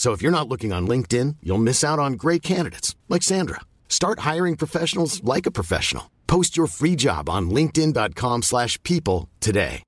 [0.00, 3.60] So if you're not looking on LinkedIn, you'll miss out on great candidates like Sandra.
[3.86, 6.04] Start hiring professionals like a professional.
[6.26, 9.82] Post your free job on linkedin.com/people today.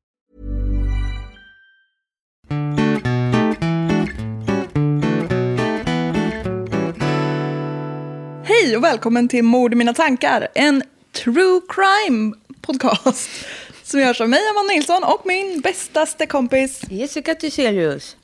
[8.44, 10.82] Hej och välkommen till Mord i mina tankar, en
[11.12, 13.30] true crime podcast
[13.82, 16.82] som görs av mig, Amanda Nilsson, och min bästaste kompis.
[16.91, 18.16] Jessica Thyselius.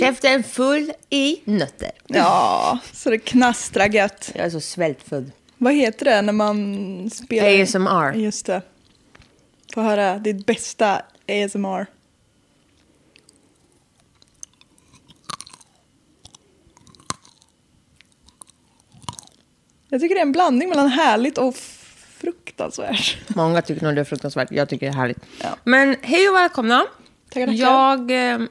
[0.00, 1.90] Käften full i nötter.
[2.06, 4.30] Ja, så det knastrar gött.
[4.34, 5.30] Jag är så svältfödd.
[5.58, 7.62] Vad heter det när man spelar?
[7.62, 8.12] ASMR.
[8.12, 8.62] Just det.
[9.74, 11.86] Få höra ditt bästa ASMR.
[19.88, 21.56] Jag tycker det är en blandning mellan härligt och
[22.18, 23.16] fruktansvärt.
[23.28, 24.50] Många tycker nog det är fruktansvärt.
[24.50, 25.18] Jag tycker det är härligt.
[25.42, 25.56] Ja.
[25.64, 26.86] Men hej och välkomna.
[27.28, 27.58] Tackar, tackar.
[27.58, 28.48] Jag eh,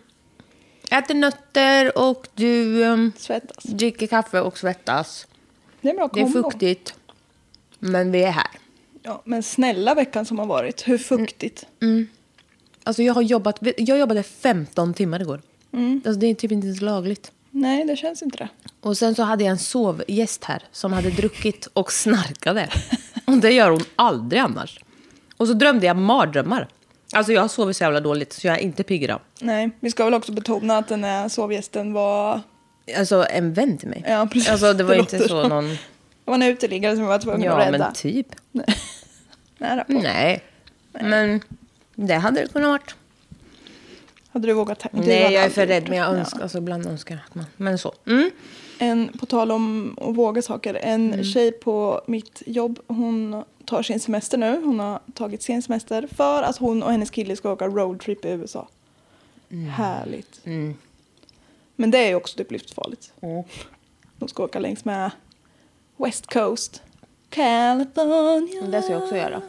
[0.91, 3.63] äter nötter och du eh, Svettas.
[3.63, 5.27] dricker kaffe och svettas.
[5.81, 6.93] Det är bra Det är fuktigt.
[7.79, 8.47] Men vi är här.
[9.03, 10.87] Ja, men snälla veckan som har varit.
[10.87, 11.65] Hur fuktigt?
[12.83, 15.41] Alltså jag har jobbat, jag jobbade 15 timmar igår.
[15.73, 16.01] Mm.
[16.05, 17.31] Alltså det är typ inte ens lagligt.
[17.51, 18.49] Nej, det känns inte det.
[18.81, 22.69] Och sen så hade jag en sovgäst här som hade druckit och snarkade.
[23.25, 24.79] Och det gör hon aldrig annars.
[25.37, 26.67] Och så drömde jag mardrömmar.
[27.13, 29.19] Alltså jag sovit så jävla dåligt så jag är inte pigg idag.
[29.41, 32.41] Nej, vi ska väl också betona att den här sovgästen var...
[32.97, 34.03] Alltså en vän till mig.
[34.07, 34.49] Ja, precis.
[34.49, 35.69] Alltså det var Det inte så som- någon...
[35.69, 35.77] Det
[36.25, 37.77] var en uteliggare som var tvungna Ja att rädda.
[37.77, 38.27] men typ.
[39.57, 39.93] Nej, då.
[39.99, 40.43] Nej.
[40.91, 41.41] Men
[41.95, 42.95] det hade det kunnat varit.
[44.33, 44.85] Hade du vågat?
[44.91, 46.17] du Nej jag är för rädd men jag Ja.
[46.19, 47.45] önskar, alltså ibland önskar jag att man...
[47.57, 47.93] Men så.
[48.07, 48.31] Mm.
[48.79, 50.73] En, på tal om att våga saker.
[50.73, 51.23] En Mm.
[51.25, 54.61] tjej på mitt jobb, hon tar sin semester nu.
[54.65, 58.29] Hon har tagit sin semester för att hon och hennes kille ska åka roadtrip i
[58.29, 58.67] USA.
[59.49, 59.69] Mm.
[59.69, 60.41] Härligt.
[61.75, 63.13] Men det är ju också typ livsfarligt.
[64.17, 65.11] De ska åka längs med
[65.97, 66.81] West Coast.
[67.29, 68.61] California.
[68.61, 69.41] Det ska jag också göra.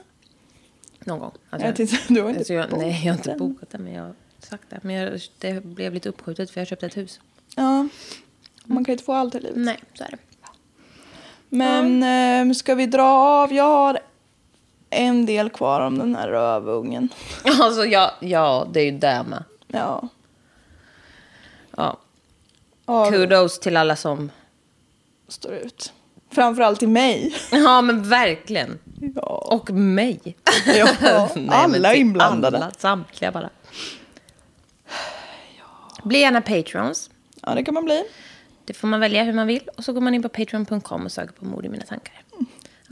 [1.04, 1.33] Någon gång.
[1.50, 3.93] Alltså, Jag tänkte, du har inte alltså, jag, nej, jag har inte bokat det, men
[3.93, 4.81] jag har sagt det.
[4.83, 7.21] Men jag, det blev lite uppskjutet för jag köpte ett hus.
[7.56, 7.89] Ja.
[8.65, 9.56] Man kan ju inte få allt i livet.
[9.56, 10.19] Nej, så är det.
[11.49, 13.53] Men ehm, ska vi dra av?
[13.53, 13.99] Jag har
[14.92, 17.08] en del kvar om den här rövungen.
[17.60, 19.44] Alltså, ja, ja, det är ju det med.
[19.66, 20.08] Ja.
[21.76, 21.98] Ja.
[22.84, 24.30] Av Kudos till alla som...
[25.28, 25.92] står ut.
[26.30, 27.34] Framförallt till mig.
[27.50, 28.78] Ja, men verkligen.
[29.14, 29.47] Ja.
[29.50, 30.20] Och mig.
[30.66, 32.56] Ja, Nej, alla inblandade.
[32.56, 33.50] Alla, samtliga bara.
[36.03, 37.10] Bli gärna patrons.
[37.42, 38.04] Ja, det kan man bli.
[38.64, 39.69] Det får man välja hur man vill.
[39.76, 42.22] Och så går man in på patreon.com och söker på mord i mina tankar.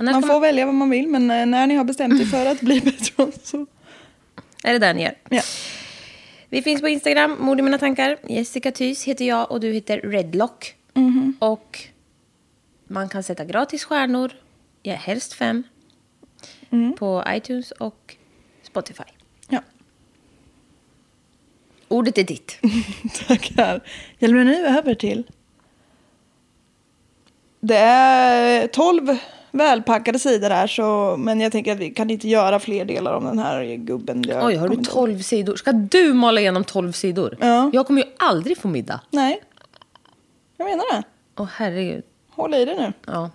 [0.00, 2.46] Annars Man får välja vad man vill, men eh, när ni har bestämt er för
[2.46, 3.66] att bli Patreon så...
[4.64, 5.14] är det där ni gör.
[5.28, 5.42] Ja.
[6.48, 8.16] Vi finns på Instagram, mord i mina tankar.
[8.28, 10.74] Jessica Thys heter jag och du heter Redlock.
[10.94, 11.36] Mhm.
[11.38, 11.78] Och
[12.88, 14.32] man kan sätta gratis stjärnor,
[14.82, 15.62] ja, helst fem,
[16.70, 16.96] Mm.
[16.96, 18.16] på iTunes och
[18.62, 19.02] Spotify.
[19.48, 19.60] ja.
[21.88, 22.58] Ordet är ditt.
[23.26, 23.80] Tackar.
[24.18, 25.26] Det nu över till?
[27.60, 29.18] Det är tolv
[29.50, 33.24] välpackade sidor här, så, men jag tänker att vi kan inte göra fler delar om
[33.24, 34.24] den här gubben.
[34.28, 35.56] Jag Oj, har du 12 sidor?
[35.56, 37.36] Ska du mala igenom 12 sidor?
[37.40, 37.70] Ja.
[37.72, 39.00] Jag kommer ju aldrig få middag.
[39.10, 39.42] Nej,
[40.56, 41.02] jag menar det.
[41.38, 42.04] Åh herregud.
[42.30, 42.92] Håll i det nu.
[43.06, 43.30] Ja.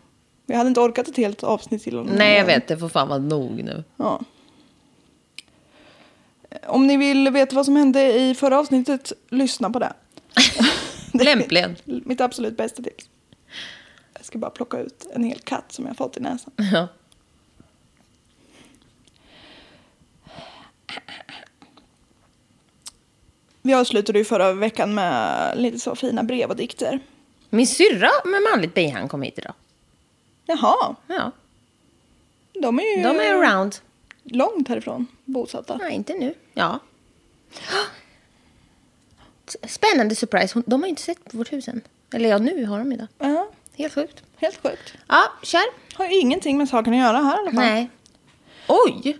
[0.45, 1.97] Vi hade inte orkat ett helt avsnitt till.
[1.97, 2.67] om Nej, jag vet.
[2.67, 3.83] Det får fan vara nog nu.
[3.97, 4.21] Ja.
[6.67, 9.93] om ni vill veta vad som hände i förra avsnittet, lyssna på det.
[11.23, 11.75] Lämpligen.
[11.85, 13.09] Mitt absolut bästa tips.
[14.25, 16.53] Jag ska bara plocka ut en hel katt som jag fått i näsan.
[16.73, 16.87] Ja.
[23.61, 26.99] Vi avslutade ju förra veckan med lite så fina brev och dikter.
[27.49, 29.53] Min syrra med manligt bihang kom hit idag.
[30.45, 31.31] Jaha, Ja,
[32.61, 33.75] de är ju de är around.
[34.23, 35.77] långt härifrån bosatta.
[35.77, 36.33] Nej, inte nu.
[36.53, 36.79] Ja.
[39.67, 40.61] Spännande surprise.
[40.65, 41.81] De har inte sett vårt hus än.
[42.13, 43.07] Eller ja, nu har de idag.
[43.17, 43.44] Ja,
[43.77, 44.23] Helt sjukt.
[44.37, 44.93] helt sjukt.
[45.07, 45.63] Ja, kör.
[45.93, 47.55] Har ingenting med saken att göra här i alla fall.
[47.55, 47.89] Nej.
[48.67, 49.17] Oj!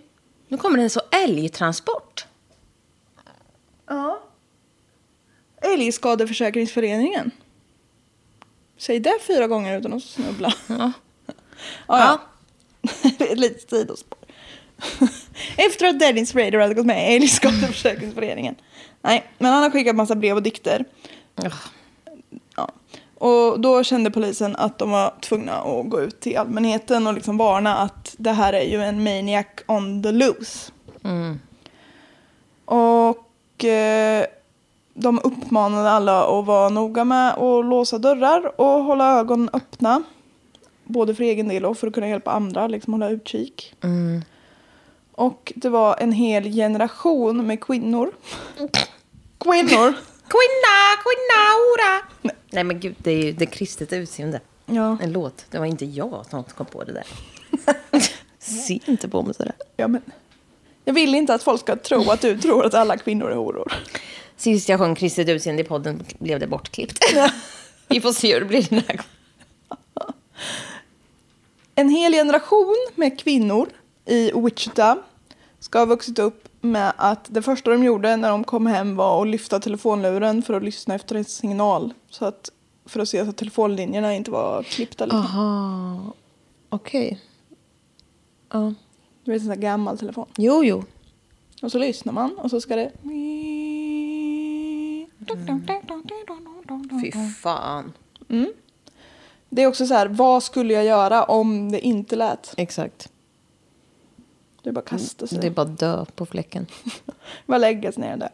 [0.48, 2.26] Nu kommer det en så älgtransport.
[3.86, 4.22] Ja.
[5.62, 7.30] Älgskadeförsäkringsföreningen.
[8.78, 10.52] Säg det fyra gånger utan att snubbla.
[10.66, 10.92] Ja.
[11.88, 12.20] Ja, ja.
[13.24, 14.18] Ett litet sidospår.
[15.56, 18.54] Efter att Dennis Rader hade gått med i Älgskadeförsäkringsföreningen.
[19.02, 20.84] Nej, men han har skickat massa brev och dikter.
[21.34, 21.50] Ja.
[23.18, 27.36] Och då kände polisen att de var tvungna att gå ut till allmänheten och liksom
[27.36, 30.72] varna att det här är ju en maniac on the loose.
[32.64, 34.24] Och eh,
[34.94, 40.02] de uppmanade alla att vara noga med att låsa dörrar och hålla ögonen öppna.
[40.84, 43.74] Både för egen del och för att kunna hjälpa andra, liksom hålla utkik.
[45.12, 48.10] Och det var en hel generation med kvinnor.
[49.38, 49.94] Kvinnor!
[50.28, 52.02] Kvinna, kvinna, hora!
[52.50, 54.40] Nej men gud, det är ju det kristet utseende.
[54.66, 54.98] Ja.
[55.00, 55.46] En låt.
[55.50, 57.06] Det var inte jag som kom på det där.
[58.38, 59.52] Se inte på mig sådär.
[59.76, 60.02] Ja, men
[60.84, 63.72] jag vill inte att folk ska tro att du tror att alla kvinnor är horor.
[64.36, 66.98] Sist jag sjöng kristet utseende i podden blev det bortklippt.
[67.88, 69.04] Vi får se hur det blir den här gången.
[71.74, 73.68] En hel generation med kvinnor
[74.04, 74.98] i Wichita
[75.60, 79.22] ska ha vuxit upp med att det första de gjorde när de kom hem var
[79.22, 81.94] att lyfta telefonluren för att lyssna efter en signal.
[82.10, 82.50] Så att,
[82.86, 85.04] för att se att telefonlinjerna inte var klippta.
[85.04, 85.20] Liksom.
[85.20, 86.12] Aha,
[86.68, 87.20] okej.
[88.52, 88.74] Ja.
[89.24, 90.26] Du vet en sån där gammal telefon.
[90.36, 90.84] Jo, jo.
[91.62, 92.92] Och så lyssnar man och så ska det...
[97.02, 97.12] Fy
[97.42, 97.92] fan.
[99.48, 102.54] Det är också så här, vad skulle jag göra om det inte lät?
[102.56, 103.12] Exakt.
[104.66, 105.38] Det är bara att kasta sig.
[105.38, 106.66] Det är bara dö på fläcken.
[107.46, 108.28] Bara läggas ner där.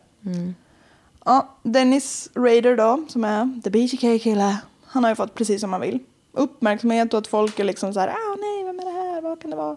[1.25, 4.57] Ja, Dennis Rader då, som är the BGK-kille.
[4.85, 5.99] Han har ju fått precis som han vill.
[6.33, 9.41] Uppmärksamhet och att folk är liksom så här, ah nej, vem är det här, vad
[9.41, 9.77] kan det vara?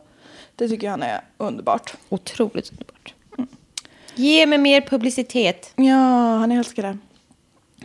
[0.56, 1.96] Det tycker han är underbart.
[2.10, 3.14] Otroligt underbart.
[4.16, 5.74] Ge mig mer publicitet.
[5.76, 6.98] Ja, han älskar det.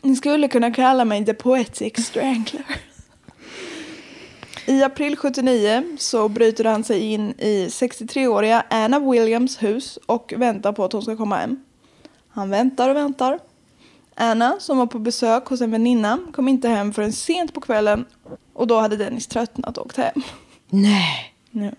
[0.02, 2.64] Ni skulle kunna kalla mig the poetic strangler.
[4.70, 10.72] I april 79 så bryter han sig in i 63-åriga Anna Williams hus och väntar
[10.72, 11.64] på att hon ska komma hem.
[12.28, 13.38] Han väntar och väntar.
[14.14, 18.04] Anna, som var på besök hos en väninna, kom inte hem förrän sent på kvällen
[18.52, 20.22] och då hade Dennis tröttnat och åkt hem.
[20.68, 21.34] Nej.
[21.50, 21.70] Ja.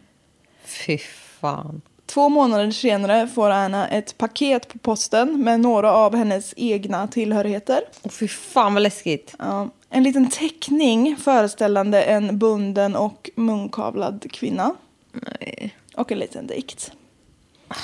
[0.64, 0.98] Fy
[1.42, 1.82] fan.
[2.06, 7.82] Två månader senare får Anna ett paket på posten med några av hennes egna tillhörigheter.
[8.02, 9.36] Och fy fan vad läskigt.
[9.40, 14.76] Ja, en liten teckning föreställande en bunden och munkavlad kvinna.
[15.12, 15.76] Nej.
[15.96, 16.92] Och en liten dikt.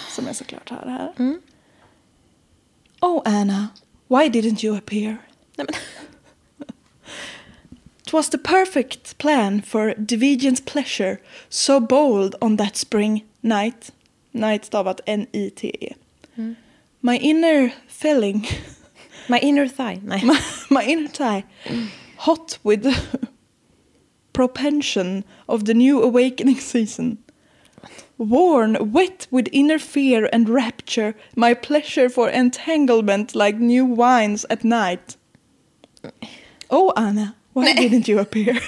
[0.09, 0.87] Som är såklart här.
[0.87, 1.37] här.
[3.01, 3.67] Oh Anna,
[4.07, 5.17] why didn't you appear?
[5.55, 5.67] Nej, men.
[8.05, 11.17] Twas the perfect plan for Division's pleasure,
[11.49, 13.91] so bold on that spring night.
[14.31, 15.93] Night stavat N-I-T-E.
[16.99, 18.47] My inner felling,
[19.27, 19.99] My inner thigh.
[20.03, 20.23] Nej.
[20.23, 21.43] my, my inner thigh,
[22.17, 23.27] hot with the
[24.33, 27.17] propension of the new awakening season.
[28.17, 34.63] Worn, wet with inner fear and rapture, my pleasure for entanglement like new wines at
[34.63, 35.17] night.
[36.69, 38.59] Oh, Anna, why didn't you appear?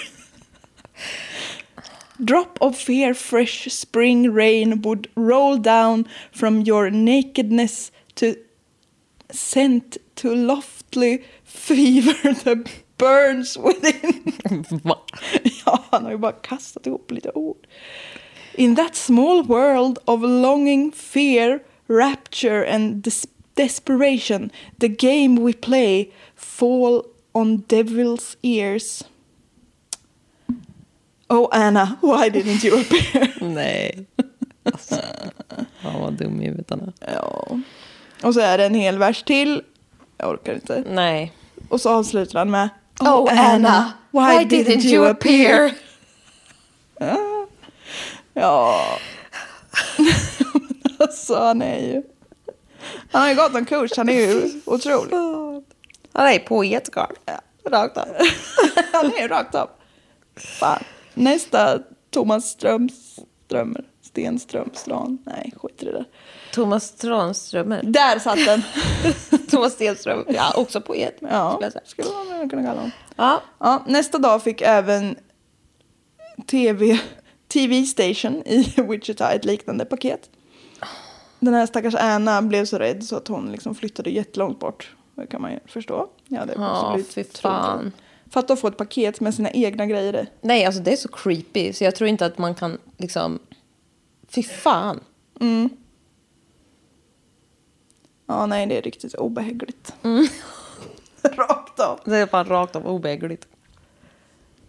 [2.23, 8.35] Drop of fear, fresh spring rain would roll down from your nakedness to
[9.31, 14.33] sent to loftly fever that burns within.
[14.83, 14.99] Va?
[15.65, 17.67] ja, han har ju bara kastat ihop lite ord.
[18.53, 26.11] In that small world of longing, fear, rapture and des- desperation, the game we play
[26.35, 29.03] fall on devil's ears.
[31.29, 33.33] Oh Anna, why didn't you appear?
[33.41, 34.05] Nej.
[34.63, 34.95] Alltså,
[35.81, 37.59] fan vad dum i huvudet ja.
[38.23, 39.61] Och så är det en hel vers till.
[40.19, 40.83] Jag orkar inte.
[40.87, 41.33] Nej.
[41.69, 45.71] Och så avslutar han med Oh, Anna, why, didn't you appear?
[48.33, 48.85] Ja.
[50.99, 52.03] alltså han är ju...
[53.11, 55.13] Han har ju gått en kurs, han är ju otrolig.
[56.13, 57.15] Han är poet, Carl.
[57.69, 58.07] Rakt av.
[58.93, 59.69] Han är ju rakt av.
[60.35, 60.83] Fan.
[61.13, 63.83] Nästa Thomas Ströms, Strömmer.
[64.01, 65.17] Stenström, Stran.
[65.25, 66.05] Nej, skit i det där.
[66.51, 67.83] Thomas Tranströmer.
[67.83, 68.63] Där satt den.
[69.49, 70.25] Thomas Stenström.
[70.27, 71.17] Ja, också poet.
[71.19, 72.91] Ja, skulle man kunna kalla honom.
[73.15, 73.41] Ja.
[73.59, 75.15] Ja, nästa dag fick även
[76.47, 76.99] TV,
[77.47, 80.29] TV Station i Wichita ett liknande paket.
[81.39, 84.95] Den här stackars Anna blev så rädd så att hon liksom flyttade jättelångt bort.
[85.15, 86.09] Det kan man ju förstå.
[86.27, 87.91] Ja, det Ja, fy fan.
[88.31, 90.27] Fatta att få ett paket med sina egna grejer i.
[90.41, 91.73] Nej, alltså det är så creepy.
[91.73, 93.39] Så jag tror inte att man kan liksom...
[94.27, 94.99] Fy fan.
[98.29, 99.93] Ja, nej, det är riktigt obehagligt.
[100.03, 100.27] Mm.
[101.21, 101.99] Rakt av.
[102.05, 103.47] Det är fan rakt av obehagligt.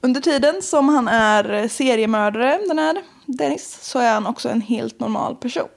[0.01, 5.01] Under tiden som han är seriemördare, den här Dennis, så är han också en helt
[5.01, 5.69] normal person.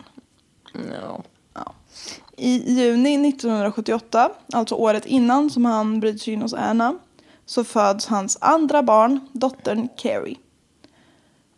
[0.74, 1.24] Ja.
[1.54, 1.74] Ja.
[2.38, 6.96] I juni 1978, alltså året innan som han bryter sig in hos Anna,
[7.46, 10.38] så föds hans andra barn, dottern Carrie.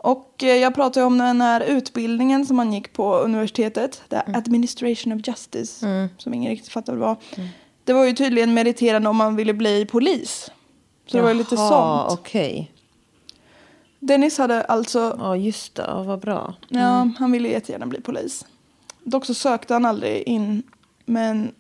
[0.06, 4.16] Och eh, jag pratade ju om den här utbildningen som han gick på universitetet, the
[4.16, 7.50] Administration of Justice, som ingen riktigt fattade vad det var.
[7.84, 10.52] Det var ju tydligen meriterande om man ville bli polis.
[11.06, 12.20] Så det var ju lite Jaha, sånt.
[12.20, 12.72] okej.
[14.00, 15.86] Dennis hade alltså Ja, just det.
[15.88, 16.54] Ja, vad bra.
[16.70, 18.46] Ja, han ville jättegärna bli polis.
[19.04, 20.64] Dock så sökte han aldrig in,
[21.06, 21.52] men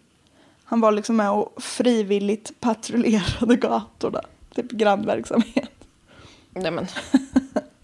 [0.63, 4.21] han var liksom med och frivilligt patrullerade gatorna.
[4.55, 5.69] Typ grannverksamhet.
[6.49, 6.87] Nej, men.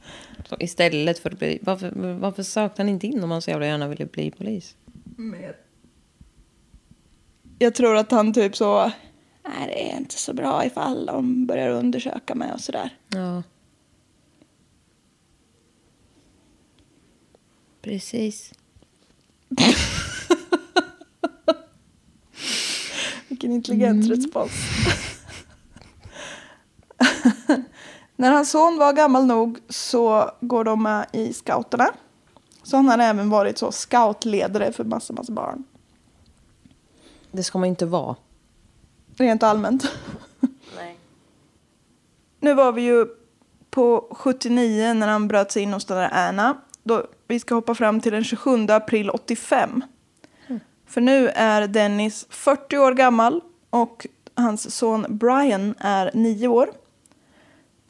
[0.60, 1.60] Istället för att bli...
[1.62, 4.76] Varför, varför sökte han inte in om han så jävla gärna ville bli polis?
[7.60, 8.92] Jag tror att han typ så,
[9.44, 12.90] nej det är inte så bra ifall de börjar undersöka mig och sådär.
[13.10, 13.44] Ja.
[17.82, 18.54] Precis.
[23.28, 24.52] Vilken intelligent respons.
[28.22, 31.88] När hans son var gammal nog så går de med i scouterna.
[32.64, 35.64] Så han har även varit så scoutledare för massa, massa barn.
[37.32, 38.16] Det ska man inte vara.
[39.16, 39.92] Rent allmänt.
[42.40, 43.08] Nu var vi ju
[43.70, 46.58] på 79 när han bröt sig in hos den där Anna.
[46.84, 49.84] Då, vi ska hoppa fram till den 27 april 85.
[50.88, 56.81] För nu är Dennis 40 år gammal och hans son Brian är 9 år.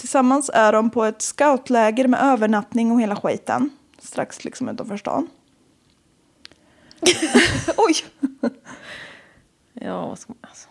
[0.02, 3.70] Tillsammans är de på ett scoutläger med övernattning och hela skiten.
[4.00, 5.28] Strax liksom utanför stan.
[7.78, 7.96] Oj!
[9.74, 10.38] Ja, vad ska man...
[10.42, 10.70] Alltså.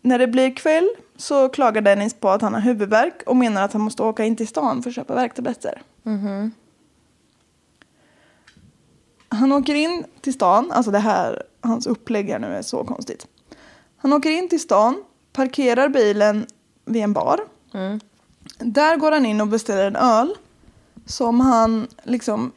[0.00, 3.72] När det blir kväll så klagar Dennis på att han har huvudvärk och menar att
[3.72, 5.82] han måste åka in till stan för att köpa värktabletter.
[9.28, 13.26] Han åker in till stan, alltså det här, hans upplägg här nu är så konstigt.
[13.96, 16.46] Han åker in till stan, parkerar bilen
[16.84, 17.53] vid en bar.
[18.58, 20.34] Där går han in och beställer en öl
[21.06, 22.52] som han liksom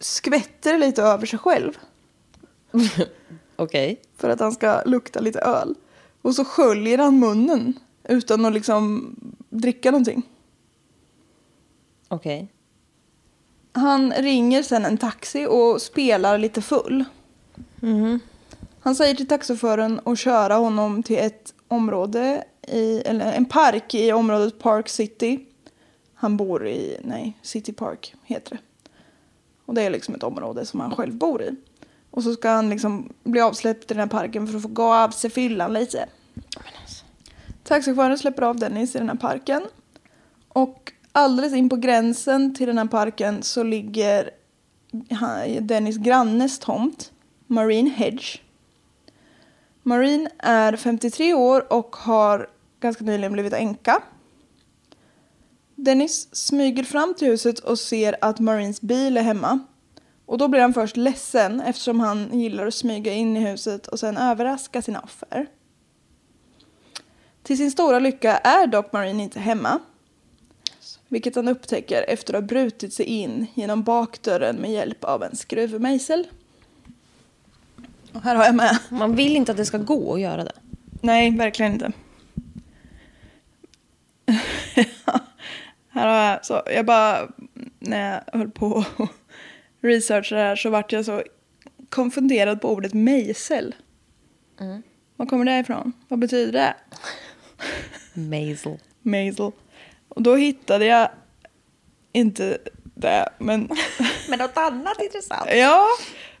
[0.00, 1.72] skvätter lite över sig själv
[3.56, 4.00] Okej.
[4.16, 5.74] för att han ska lukta lite öl.
[6.22, 9.14] Och så sköljer han munnen utan att liksom
[9.48, 10.22] dricka någonting.
[12.08, 12.48] Okej.
[13.72, 17.04] Han ringer sen en taxi och spelar lite full.
[18.80, 24.12] Han säger till taxichauffören att köra honom till ett område, i, eller en park i
[24.12, 25.46] området Park City.
[26.14, 28.58] Han bor i, nej, City Park heter det.
[29.66, 31.56] Och det är liksom ett område som han själv bor i.
[32.10, 34.94] Och så ska han liksom bli avsläppt i den här parken för att få gå
[34.94, 36.06] av sig fyllan lite.
[37.64, 39.62] Taxichauffören släpper av Dennis i den här parken.
[40.48, 44.30] Och alldeles in på gränsen till den här parken så ligger
[45.60, 47.12] Dennis grannes tomt,
[47.46, 48.40] Marine Hedge.
[49.82, 52.48] Marine är 53 år och har
[52.80, 54.02] ganska nyligen blivit änka.
[55.74, 59.58] Dennis smyger fram till huset och ser att Marines bil är hemma.
[60.26, 64.00] Och då blir han först ledsen eftersom han gillar att smyga in i huset och
[64.00, 65.46] sen överraska sina offer.
[67.42, 69.78] Till sin stora lycka är dock Marine inte hemma.
[71.08, 75.36] Vilket han upptäcker efter att ha brutit sig in genom bakdörren med hjälp av en
[75.36, 76.26] skruvmejsel.
[78.12, 78.78] Och här har jag med.
[78.88, 80.52] Man vill inte att det ska gå att göra det.
[81.00, 81.92] Nej, verkligen inte.
[85.88, 87.28] här har jag, så jag bara,
[87.78, 89.08] när jag höll på och
[89.80, 91.22] researcha det här så vart jag så
[91.88, 93.74] konfunderad på ordet mejsel.
[95.16, 95.92] Var kommer det ifrån?
[96.08, 96.74] Vad betyder det?
[98.20, 98.78] Maisel.
[99.02, 99.52] Mejsel.
[100.08, 101.08] Och då hittade jag
[102.12, 102.58] inte
[102.94, 103.68] det, men
[104.28, 105.50] Men något annat intressant.
[105.54, 105.86] Ja,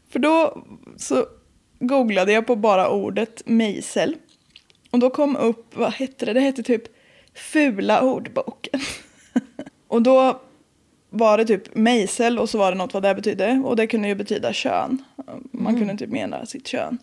[0.08, 0.64] för då
[0.96, 1.26] så
[1.78, 4.16] googlade jag på bara ordet mejsel.
[4.90, 6.32] Och då kom upp, vad hette det?
[6.32, 6.82] Det hette typ
[7.36, 8.80] Fula ordboken.
[9.88, 10.40] och då
[11.10, 13.62] var det typ mejsel och så var det något vad det betydde.
[13.64, 15.04] Och det kunde ju betyda kön.
[15.50, 16.98] Man kunde typ mena sitt kön.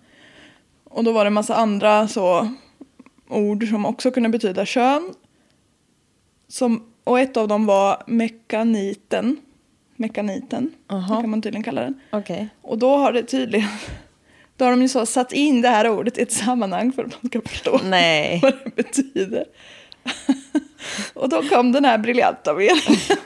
[0.83, 2.51] Och då var det en massa andra så
[3.29, 5.13] ord som också kunde betyda kön.
[6.47, 9.37] Som, och ett av dem var mekaniten.
[9.95, 11.15] Mekaniten, Aha.
[11.15, 11.99] det kan man tydligen kalla den.
[12.11, 12.49] Okej.
[12.61, 13.69] Och då har det tydligen
[14.57, 17.23] då har de ju så satt in det här ordet i ett sammanhang för att
[17.23, 18.39] man ska förstå Nej.
[18.41, 19.45] vad det betyder.
[21.13, 22.99] och då kom den här briljanta meningen.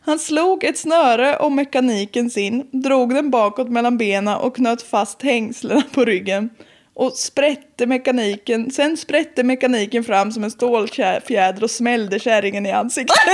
[0.00, 5.22] Han slog ett snöre om mekaniken sin, drog den bakåt mellan benen och knöt fast
[5.22, 6.50] hängslena på ryggen.
[6.94, 13.16] Och sprätte mekaniken, sen sprätte mekaniken fram som en stålfjäder och smällde kärringen i ansiktet.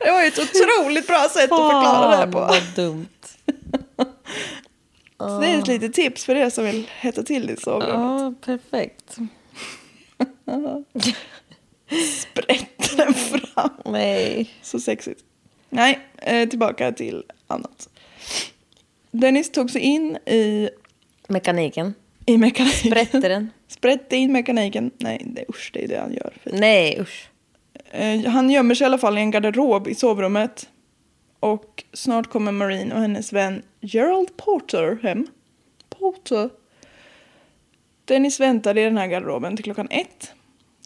[0.00, 2.38] Det var ju ett otroligt bra sätt att förklara det här på.
[2.38, 3.08] vad dumt.
[5.18, 7.88] Så det är ett litet tips för er som vill hetta till i sovrummet.
[7.94, 9.16] Ja, perfekt.
[12.12, 13.70] Sprätt den fram.
[13.84, 14.50] Nej.
[14.62, 15.20] Så sexigt.
[15.70, 17.88] Nej, eh, tillbaka till annat.
[19.10, 20.70] Dennis tog sig in i,
[21.28, 21.94] Mekaniken.
[22.26, 22.90] i mekaniken.
[22.90, 23.50] Sprätte den?
[23.68, 24.90] Sprätte in mekaniken.
[24.98, 26.32] Nej, det, usch, det är det han gör.
[26.44, 27.28] Nej, usch.
[27.90, 30.68] Eh, han gömmer sig i alla fall i en garderob i sovrummet.
[31.40, 35.26] Och snart kommer Marine och hennes vän Gerald Porter hem.
[35.88, 36.50] Porter.
[38.04, 40.32] Dennis väntade i den här garderoben till klockan ett.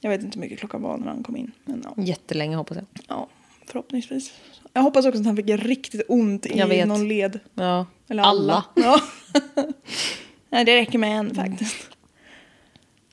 [0.00, 1.52] Jag vet inte hur mycket klockan var när han kom in.
[1.64, 2.86] Men ja, Jättelänge hoppas jag.
[3.08, 3.28] ja
[3.70, 4.32] förhoppningsvis.
[4.72, 7.40] Jag hoppas också att han fick riktigt ont i någon led.
[7.54, 7.86] Ja.
[8.08, 8.64] Eller Alla.
[8.74, 9.00] Ja.
[10.48, 11.90] Nej, det räcker med en faktiskt.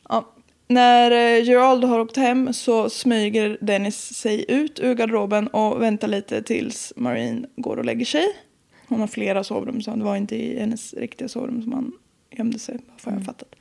[0.09, 0.33] Ja.
[0.67, 6.07] När eh, Gerald har åkt hem så smyger Dennis sig ut ur garderoben och väntar
[6.07, 8.25] lite tills Marine går och lägger sig.
[8.87, 11.91] Hon har flera sovrum så det var inte i hennes riktiga sovrum som han
[12.31, 12.79] gömde sig.
[12.97, 13.55] Får jag fattat.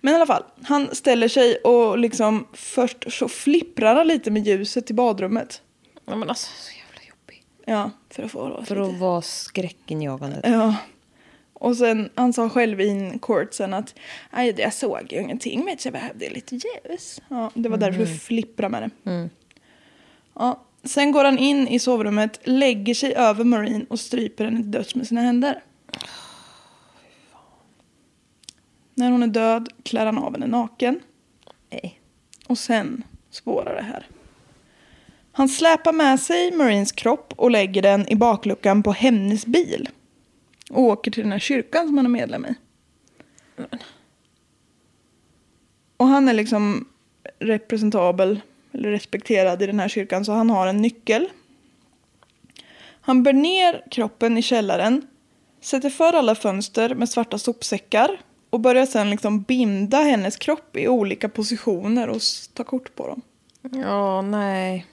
[0.00, 4.46] Men i alla fall, han ställer sig och liksom först så flipprar han lite med
[4.46, 5.62] ljuset i badrummet.
[6.04, 7.44] ja men alltså, så jävla jobbig.
[7.64, 10.40] Ja, för att få För att vara skräckinjagande.
[10.44, 10.74] Ja.
[11.64, 13.94] Och sen, han sa själv in court sen att
[14.30, 17.20] "Aj, jag såg ju ingenting men jag behövde lite ljus.
[17.28, 19.28] Ja, det var därför du flipprade med det.
[20.34, 20.64] Ja.
[20.84, 24.94] Sen går han in i sovrummet, lägger sig över Marine och stryper henne till döds
[24.94, 25.62] med sina händer.
[28.94, 31.00] När hon är död klär han av henne naken.
[31.70, 32.00] Nej.
[32.46, 34.06] Och sen spårar det här.
[35.32, 39.88] Han släpar med sig Marines kropp och lägger den i bakluckan på hennes bil.
[40.74, 42.54] Och åker till den här kyrkan som han är medlem i.
[45.96, 46.88] Och han är liksom
[47.38, 48.40] representabel,
[48.72, 51.28] eller respekterad i den här kyrkan, så han har en nyckel.
[53.00, 55.06] Han bär ner kroppen i källaren,
[55.60, 60.88] sätter för alla fönster med svarta sopsäckar och börjar sen liksom binda hennes kropp i
[60.88, 62.20] olika positioner och
[62.54, 63.22] ta kort på dem.
[63.82, 64.86] Ja, nej.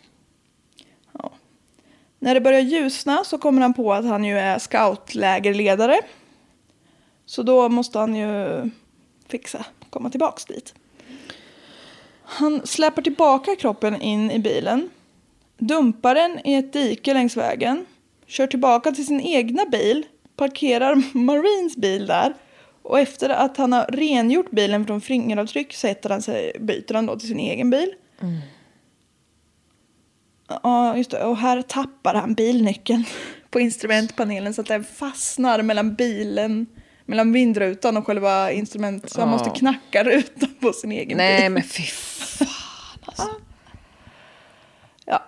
[2.24, 6.00] När det börjar ljusna så kommer han på att han ju är scoutlägerledare.
[7.26, 8.70] Så då måste han ju
[9.28, 10.74] fixa, komma tillbaks dit.
[12.24, 14.90] Han släpar tillbaka kroppen in i bilen,
[15.58, 17.86] dumpar den i ett dike längs vägen,
[18.28, 20.06] kör tillbaka till sin egna bil,
[20.36, 22.34] parkerar Marines bil där
[22.82, 27.20] och efter att han har rengjort bilen från fingeravtryck sätter han sig, byter han då
[27.20, 27.94] till sin egen bil.
[28.22, 28.38] Mm.
[30.64, 31.24] Ja, just det.
[31.24, 33.06] Och här tappar han bilnyckeln
[33.50, 36.66] på instrumentpanelen så att den fastnar mellan bilen,
[37.06, 39.12] mellan vindrutan och själva instrumentet.
[39.12, 41.52] Så han måste knacka rutan på sin egen Nej, bil.
[41.52, 42.48] men fy fan
[43.06, 43.30] alltså.
[45.06, 45.24] Ja.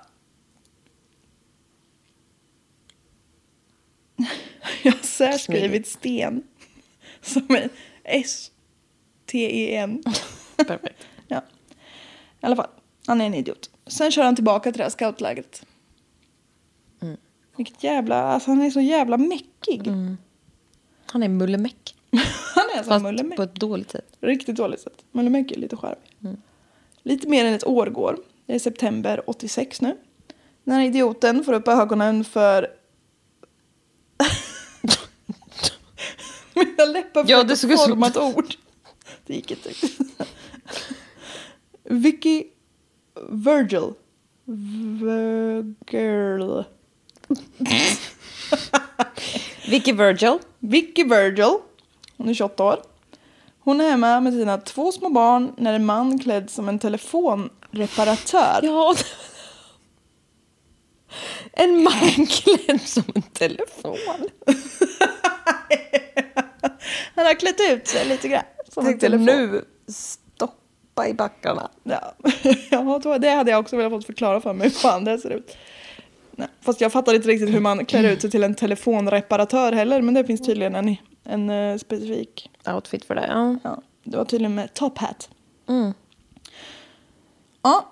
[4.83, 6.43] Jag har särskrivit sten.
[7.21, 7.69] Som är
[8.03, 10.03] S-T-E-N.
[10.55, 11.07] Perfekt.
[11.27, 11.41] Ja.
[12.41, 12.69] I alla fall,
[13.07, 13.69] han är en idiot.
[13.87, 15.65] Sen kör han tillbaka till det här scoutlägret.
[17.57, 19.91] Vilket jävla, alltså han är så jävla mäckig.
[21.05, 21.95] Han är mullemäck.
[22.55, 23.37] Han är som Fast Mullemäck.
[23.37, 24.17] på ett dåligt sätt.
[24.19, 25.05] Riktigt dåligt sätt.
[25.11, 26.37] Mullemäck är lite charmig.
[27.03, 28.17] Lite mer än ett år går.
[28.45, 29.97] Det är september 86 nu.
[30.63, 32.67] Den här idioten får upp ögonen för...
[36.53, 38.55] Mina läppar Ja, det såg format ord.
[39.25, 39.69] Det gick inte.
[41.83, 42.43] Vicky
[43.29, 43.93] Virgil.
[45.01, 46.63] Virgil.
[49.69, 50.39] Vicky Virgil.
[50.59, 51.57] Vicky Virgil.
[52.17, 52.81] Hon är 28 år.
[53.59, 58.59] Hon är hemma med sina två små barn när en man klädd som en telefonreparatör
[58.63, 58.95] Ja.
[61.51, 63.97] En man klädd som en telefon.
[67.15, 68.43] Han har klätt ut sig lite grann.
[68.69, 69.25] Som en telefon.
[69.25, 69.65] nu,
[70.93, 71.69] stoppa i backarna.
[71.83, 72.13] Ja,
[72.71, 75.57] ja det hade jag också velat fått förklara för mig hur fan det ser ut.
[76.31, 80.01] Nej, fast jag fattar inte riktigt hur man klär ut sig till en telefonreparatör heller.
[80.01, 82.49] Men det finns tydligen en, en eh, specifik.
[82.67, 83.57] Outfit för det, ja.
[83.63, 85.29] Ja, det var tydligen med top hat.
[85.69, 85.93] Mm.
[87.61, 87.85] Ja,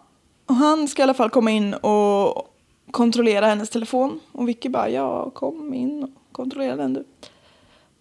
[0.46, 2.48] och han ska i alla fall komma in och
[2.92, 4.20] kontrollera hennes telefon.
[4.32, 7.04] Och Vicky bara, ja kom in och kontrollera den du.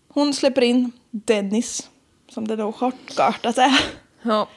[0.08, 1.90] Hon släpper in Dennis,
[2.28, 3.80] som det då shortgartat är.
[4.22, 4.48] ja.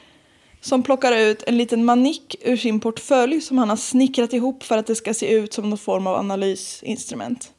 [0.64, 4.78] Som plockar ut en liten manick ur sin portfölj som han har snickrat ihop för
[4.78, 7.52] att det ska se ut som någon form av analysinstrument.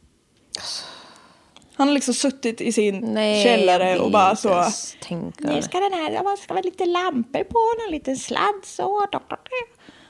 [1.75, 4.65] Han har liksom suttit i sin Nej, källare och bara så.
[5.11, 5.63] Nu det.
[5.63, 9.07] ska den här, det ska vara lite lampor på den, en liten sladd så.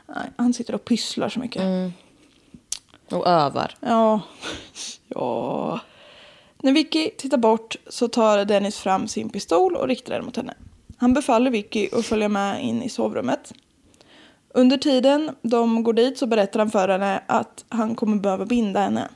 [0.07, 1.62] Nej, han sitter och pysslar så mycket.
[3.11, 3.76] Och övar.
[3.80, 4.20] Ja.
[5.09, 5.80] ja.
[6.62, 10.54] När Vicky tittar bort så tar Dennis fram sin pistol och riktar den mot henne.
[10.96, 13.52] Han befaller Vicky att följa med in i sovrummet.
[14.54, 18.80] Under tiden de går dit så berättar han för henne att han kommer behöva binda
[18.80, 19.09] henne.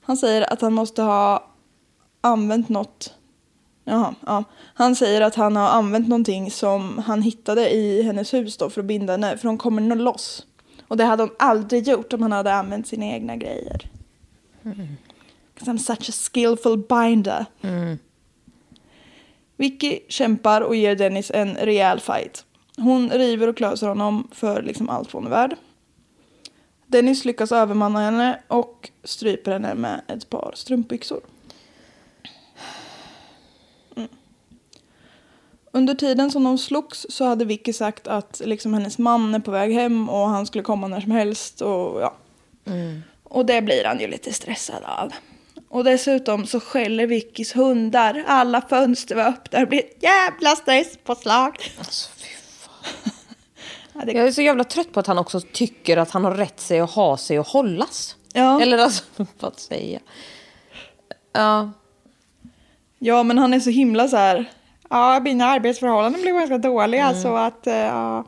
[0.00, 1.46] Han säger att han måste ha
[2.20, 3.14] använt något
[3.84, 4.44] Jaha, ja.
[4.74, 8.80] Han säger att han har använt någonting som han hittade i hennes hus då för
[8.80, 10.46] att binda henne, för hon kommer nog loss.
[10.88, 13.90] Och det hade hon aldrig gjort om han hade använt sina egna grejer.
[15.54, 17.46] Because I'm such a skillful binder.
[19.60, 22.44] Vicky kämpar och ger Dennis en rejäl fight.
[22.76, 25.56] Hon river och klöser honom för liksom allt vad hon är värd.
[26.86, 31.20] Dennis lyckas övermanna henne och stryper henne med ett par strumpbyxor.
[35.70, 39.50] Under tiden som de slogs så hade Vicky sagt att liksom hennes man är på
[39.50, 41.60] väg hem och han skulle komma när som helst.
[41.60, 42.14] Och, ja.
[43.22, 45.12] och det blir han ju lite stressad av.
[45.70, 48.24] Och dessutom så skäller Vickys hundar.
[48.26, 49.60] Alla fönster var öppna.
[49.60, 51.56] Det blir ett jävla stresspåslag.
[51.78, 52.28] Alltså, fy
[52.58, 53.12] fan.
[53.92, 56.34] Ja, det- Jag är så jävla trött på att han också tycker att han har
[56.34, 58.16] rätt sig att ha sig och hållas.
[58.32, 58.60] Ja.
[58.60, 59.04] Eller alltså,
[59.40, 60.00] vad säga.
[61.32, 61.70] Ja.
[62.98, 64.50] Ja, men han är så himla så här.
[64.90, 67.06] Ja, mina arbetsförhållanden blev ganska dåliga.
[67.08, 67.22] Mm.
[67.22, 68.24] Så att, eh, ja.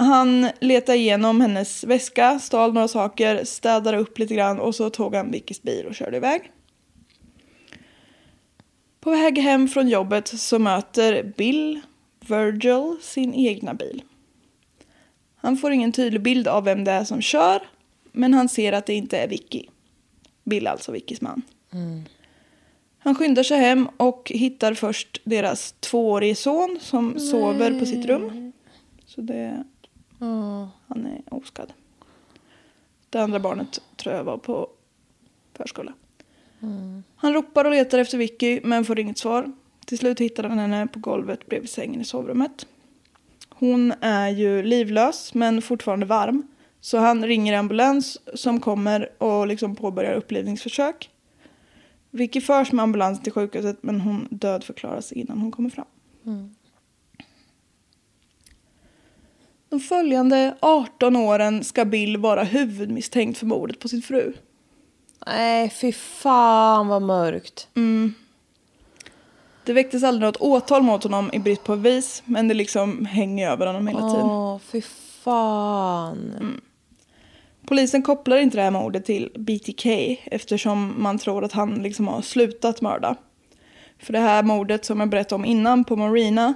[0.00, 5.14] Han letade igenom hennes väska, stal några saker, städade upp lite grann och så tog
[5.14, 6.52] han Vickys bil och körde iväg.
[9.00, 11.80] På väg hem från jobbet så möter Bill
[12.20, 14.02] Virgil sin egna bil.
[15.36, 17.62] Han får ingen tydlig bild av vem det är som kör,
[18.12, 19.62] men han ser att det inte är Vicky.
[20.44, 21.42] Bill alltså Vickys man.
[22.98, 28.52] Han skyndar sig hem och hittar först deras tvåårige son som sover på sitt rum.
[29.06, 29.64] Så det,
[30.86, 31.72] han är oskadd.
[33.10, 34.68] Det andra barnet tror jag var på
[35.52, 35.92] förskola.
[37.16, 39.52] Han ropar och letar efter Vicky men får inget svar.
[39.86, 42.66] Till slut hittar han henne på golvet bredvid sängen i sovrummet.
[43.48, 46.48] Hon är ju livlös men fortfarande varm.
[46.80, 51.10] Så han ringer ambulans som kommer och liksom påbörjar upplivningsförsök.
[52.10, 55.86] Vicky förs med ambulans till sjukhuset men hon dödförklaras innan hon kommer fram.
[59.68, 64.32] De följande 18 åren ska Bill vara huvudmisstänkt för mordet på sin fru.
[65.26, 67.68] Nej, fy fan vad mörkt.
[69.64, 73.50] Det väcktes aldrig något åtal mot honom i brist på bevis men det liksom hänger
[73.50, 74.26] över honom hela tiden.
[74.26, 74.82] Åh, fy
[75.22, 76.60] fan.
[77.66, 79.86] Polisen kopplar inte det här mordet till BTK
[80.24, 83.16] eftersom man tror att han liksom har slutat mörda.
[83.98, 86.54] För det här mordet som jag berättade om innan på Marina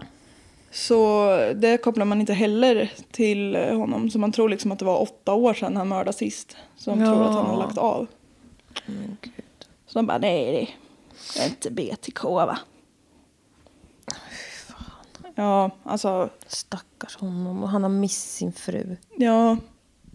[0.72, 4.10] så det kopplar man inte heller till honom.
[4.10, 6.56] Så man tror liksom att det var åtta år sedan han mördade sist.
[6.76, 8.06] Så de tror att han har lagt av.
[9.86, 10.78] Så de bara nej
[11.34, 12.58] det är inte BTK va.
[15.34, 17.62] Ja, alltså Stackars honom.
[17.62, 18.96] Och han har mist sin fru.
[19.16, 19.56] Ja,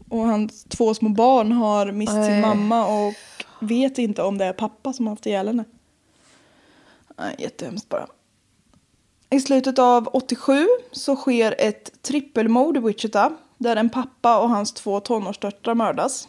[0.10, 3.14] och hans två små barn har mist sin mamma och
[3.60, 5.64] vet inte om det är pappa som har haft ihjäl henne.
[7.18, 8.08] Nej, jättehemskt bara.
[9.30, 14.74] I slutet av 87 så sker ett trippelmord i Wichita där en pappa och hans
[14.74, 16.28] två tonårsdöttrar mördas.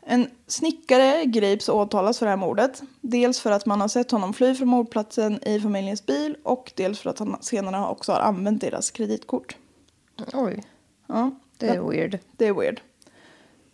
[0.00, 2.82] En snickare grips och åtalas för det här mordet.
[3.00, 6.98] Dels för att man har sett honom fly från mordplatsen i familjens bil och dels
[6.98, 9.56] för att han senare också har använt deras kreditkort.
[10.32, 10.62] Oj,
[11.06, 12.18] Ja, det är weird.
[12.36, 12.80] det är weird.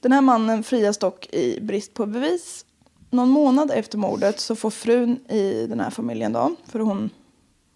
[0.01, 2.66] Den här mannen frias dock i brist på bevis.
[3.11, 7.11] Någon månad efter mordet så får frun i den här familjen då, för hon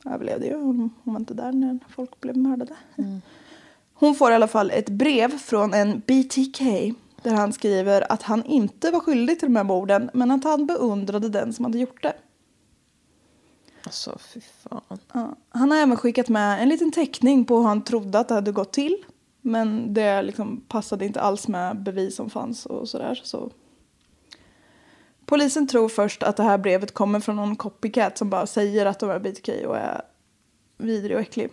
[0.07, 2.77] överlevde ju, hon, hon var inte där när folk blev mördade.
[3.95, 6.61] Hon får i alla fall ett brev från en BTK
[7.23, 10.67] Där han skriver att han inte var skyldig till de här morden men att han
[10.67, 12.15] beundrade den som hade gjort det.
[13.85, 14.99] Alltså, fy fan.
[15.13, 15.37] Ja.
[15.49, 18.53] Han har även skickat med en liten teckning på hur han trodde att det hade
[18.53, 19.05] gått till.
[19.41, 23.21] Men det liksom passade inte alls med bevis som fanns och sådär.
[23.25, 23.51] Så.
[25.27, 28.99] Polisen tror först att det här brevet kommer från någon copycat som bara säger att
[28.99, 30.03] de är BTK och är
[30.79, 31.51] vidrig och äcklig.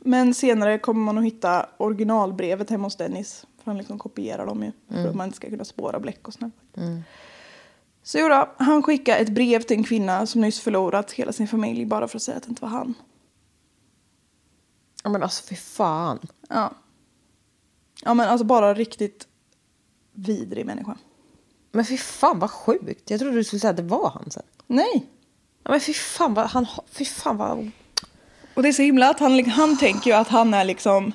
[0.00, 3.46] Men senare kommer man att hitta originalbrevet hemma hos Dennis.
[3.58, 4.72] För han liksom kopierar dem ju.
[4.88, 6.54] För att man inte ska kunna spåra bläck och sånt.
[8.02, 11.48] Så jo då, han skickade ett brev till en kvinna som nyss förlorat hela sin
[11.48, 12.94] familj bara för att säga att det inte var han.
[15.04, 16.18] Ja, men alltså, fy fan.
[16.48, 16.72] Ja.
[18.02, 19.28] Ja men alltså bara riktigt
[20.12, 20.96] vidrig människa.
[21.72, 23.10] Men fy fan vad sjukt.
[23.10, 24.42] Jag trodde du skulle säga att det var han sen.
[24.66, 25.06] Nej.
[25.64, 27.70] Ja, men fy fan vad han Fy fan vad...
[28.54, 31.12] Och det är så himla att han, han tänker ju att han är liksom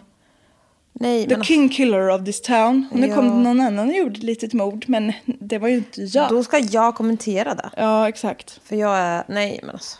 [0.93, 2.87] Nej, the men king killer of this town.
[2.91, 3.15] Och nu Ja.
[3.15, 6.29] kom det någon annan och gjorde ett litet mord men det var ju inte jag.
[6.29, 7.69] då ska jag kommentera det.
[7.77, 8.59] Ja exakt.
[8.63, 9.23] För jag är...
[9.27, 9.97] Nej, men alltså.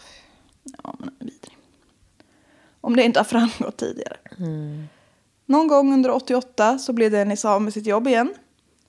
[0.84, 1.58] Ja, men vidrig.
[2.82, 4.18] Om det inte har framgått tidigare.
[5.46, 8.34] Någon gång under 88 så blev Dennis av med sitt jobb igen.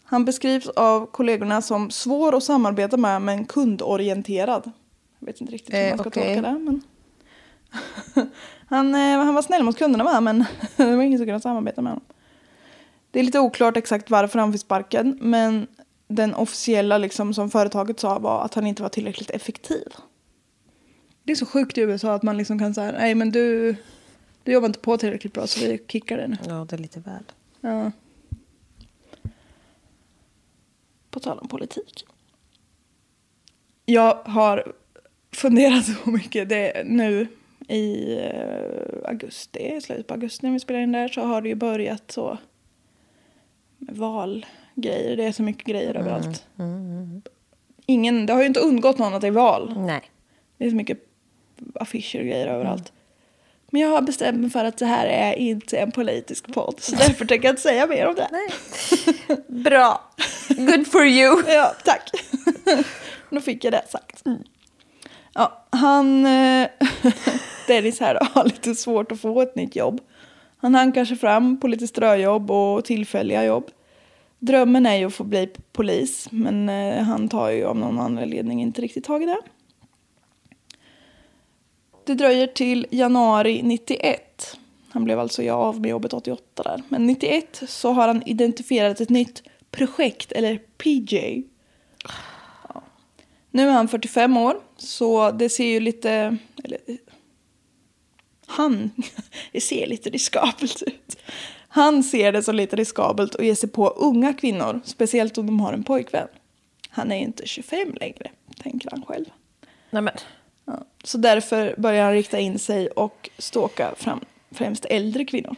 [0.09, 4.71] Han beskrivs av kollegorna som svår att samarbeta med men kundorienterad.
[5.19, 6.35] Jag vet inte riktigt hur Eh, man ska okej.
[6.35, 6.59] tolka det.
[6.59, 6.83] Men...
[8.67, 10.45] han, eh, han var snäll mot kunderna med men
[10.77, 12.05] det var ingen som kunde samarbeta med honom.
[13.11, 15.67] Det är lite oklart exakt varför han fick sparken men
[16.09, 19.89] den officiella liksom, som företaget sa var att han inte var tillräckligt effektiv.
[21.23, 23.77] Det är så sjukt i USA att man liksom kan säga nej men du,
[24.43, 26.37] du jobbar inte på tillräckligt bra så vi kickar dig nu.
[26.47, 27.25] Ja, det är lite väl.
[27.61, 27.91] Ja.
[31.17, 32.07] På tal om politik.
[33.85, 34.73] Jag har
[35.33, 36.49] funderat så mycket.
[36.49, 37.27] Det, nu
[37.69, 41.55] i eh, augusti, slutet på augusti när vi spelar in där så har det ju
[41.55, 42.39] börjat så
[43.79, 45.17] med valgrejer.
[45.17, 46.47] Det är så mycket grejer överallt.
[47.87, 49.75] Ingen, det har ju inte undgått någon att det är val.
[49.77, 50.03] Nej.
[50.59, 50.99] Det är så mycket
[51.75, 52.93] affischer och grejer överallt.
[53.71, 56.75] Men jag har bestämt mig för att det här är inte en politisk podd.
[56.81, 58.29] Så därför tänker jag inte säga mer om det.
[59.49, 60.11] Bra.
[60.49, 61.43] Good for you.
[61.49, 62.11] Ja, tack.
[63.31, 64.23] Då fick jag det sagt.
[65.35, 66.69] Ja, han, eh,
[67.67, 70.01] Dennis här har lite svårt att få ett nytt jobb.
[70.57, 73.71] Han hankar sig fram på lite ströjobb och tillfälliga jobb.
[74.39, 78.63] Drömmen är ju att få bli polis, men eh, han tar ju av någon anledning
[78.63, 79.39] inte riktigt tag i det.
[82.07, 84.57] Det dröjer till januari 91.
[84.89, 86.83] Han blev alltså jag av med jobbet 88 där.
[86.89, 91.43] Men 91 så har han identifierat ett nytt projekt, eller PJ.
[92.69, 92.83] Ja.
[93.51, 96.37] Nu är han 45 år, så det ser ju lite...
[96.65, 96.79] Eller,
[98.47, 98.91] han,
[99.53, 101.17] det ser lite riskabelt ut.
[101.69, 105.61] Han ser det som lite riskabelt att ge sig på unga kvinnor, speciellt om de
[105.61, 106.29] har en pojkvän.
[106.89, 108.31] Han är ju inte 25 längre,
[108.63, 109.27] tänker han själv.
[109.91, 110.15] Nej, men.
[110.67, 110.85] Ja.
[111.05, 115.57] Så därför börjar han rikta in sig och ståka fram främst äldre kvinnor.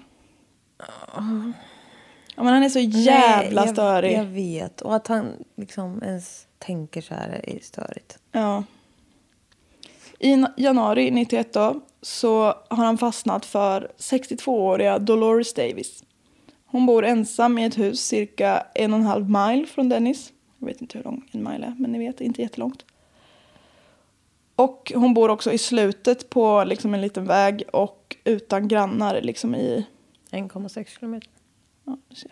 [2.36, 4.12] Ja, men han är så jävla Nej, störig.
[4.12, 4.80] Jag, jag vet.
[4.80, 8.18] Och att han liksom ens tänker så här är störigt.
[8.32, 8.64] Ja.
[10.18, 16.04] I januari 91 då, så har han fastnat för 62-åriga Dolores Davis.
[16.66, 20.32] Hon bor ensam i ett hus cirka en och en halv mile från Dennis.
[20.58, 22.84] Jag vet inte hur lång en mile är, men ni vet, inte jättelångt.
[24.58, 29.54] Och hon bor också i slutet på liksom en liten väg och utan grannar liksom
[29.54, 29.86] i
[30.30, 31.30] 1,6 kilometer.
[31.84, 32.30] Ja, du ser.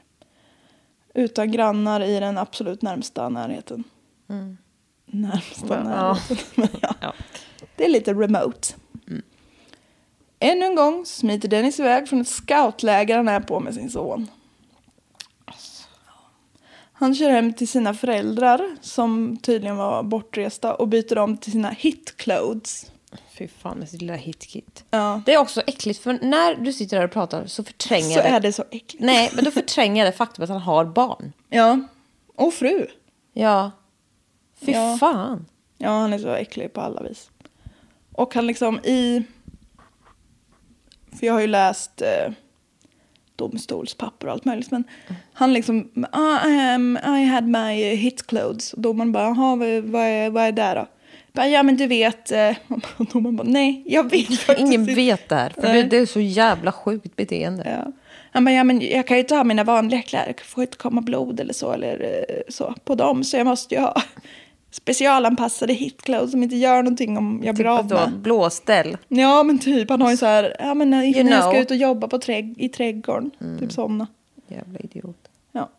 [1.15, 3.85] Utan grannar i den absolut närmsta närheten.
[5.07, 5.89] Närmsta Mm.
[5.93, 6.19] Ja.
[6.29, 6.37] närheten.
[6.55, 6.95] Men ja.
[7.01, 7.12] Ja.
[7.77, 8.75] Det är lite remote.
[10.39, 14.29] Ännu en gång smiter Dennis iväg från ett scoutläger han är på med sin son.
[16.99, 21.71] Han kör hem till sina föräldrar som tydligen var bortresta och byter om till sina
[21.71, 22.91] hit clothes.
[23.39, 24.85] Fy fan med sitt lilla hitkit.
[24.91, 25.23] Ja.
[25.27, 28.27] Det är också äckligt för när du sitter där och pratar så förtränger Så jag
[28.27, 29.05] är det så äckligt.
[29.05, 31.33] Nej, men då förtränger jag det faktum att han har barn.
[31.49, 31.81] Ja.
[32.35, 32.87] Och fru.
[33.33, 33.71] Ja.
[34.61, 34.97] Fy Ja.
[35.01, 35.47] fan.
[35.79, 37.31] Ja, han är så äcklig på alla vis.
[38.13, 39.23] Och han liksom i...
[41.19, 42.33] För jag har ju läst eh,
[43.37, 44.70] domstolspapper och allt möjligt.
[44.70, 44.85] Men
[45.33, 48.72] han liksom, ah, I, am, I had my hit clothes.
[48.72, 50.87] Och domaren bara, jaha, vad, vad, är, vad är det då?
[51.33, 52.33] Bara, ja men du vet.
[52.33, 52.57] Eh,
[52.96, 55.51] och domaren bara, nej, jag vet faktiskt Ingen inte." vet det här.
[55.51, 57.83] För det, det är så jävla sjukt beteende.
[57.85, 57.92] Ja.
[58.33, 60.35] Han bara, ja men jag kan ju inte ha mina vanliga kläder.
[60.37, 63.25] Det får inte komma blod eller så, eller eh, så på dem.
[63.25, 64.03] Så jag måste ju ha
[64.77, 68.19] specialanpassade hitclothes som inte gör någonting om jag blir Typ av då, med.
[68.19, 68.97] blåställ.
[69.09, 71.51] Ja men typ, han har ju så här, ja men när jag ska.
[71.51, 71.62] Mm.
[71.62, 73.31] ut och jobba på trädg- i trädgården.
[73.61, 74.07] Typ sådana.
[74.49, 75.29] Jävla idiot.
[75.53, 75.71] Ja.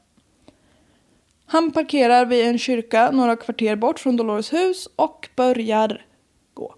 [1.45, 6.05] Han parkerar vid en kyrka några kvarter bort från Dolores hus och börjar
[6.53, 6.75] gå.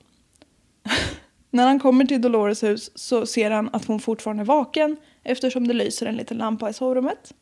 [1.51, 5.67] När han kommer till Dolores hus så ser han att hon fortfarande är vaken eftersom
[5.67, 7.33] det lyser en liten lampa i sovrummet.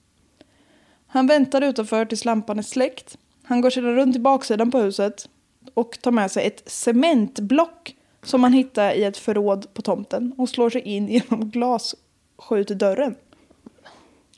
[1.08, 3.18] Han väntar utanför tills lampan är släckt.
[3.48, 5.30] Han går sedan runt till baksidan på huset
[5.74, 10.50] och tar med sig ett cementblock som han hittar i ett förråd på tomten och
[10.50, 13.16] slår sig in genom glasskjutdörren.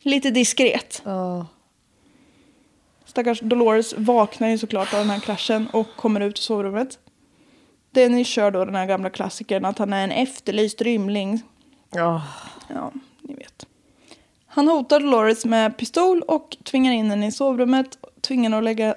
[0.02, 1.02] Lite diskret.
[1.06, 1.46] Oh.
[3.06, 7.00] Stackars Dolores vaknar ju såklart av den här kraschen och kommer ut ur sovrummet.
[7.92, 11.42] Dennis kör då den här gamla klassikern att han är en efterlyst rymling.
[11.92, 12.26] Oh.
[12.68, 12.92] Ja,
[13.22, 13.66] ni vet.
[14.48, 17.98] Han hotar Dolores med pistol och tvingar in henne i sovrummet.
[18.22, 18.96] Tvingar, att lägga,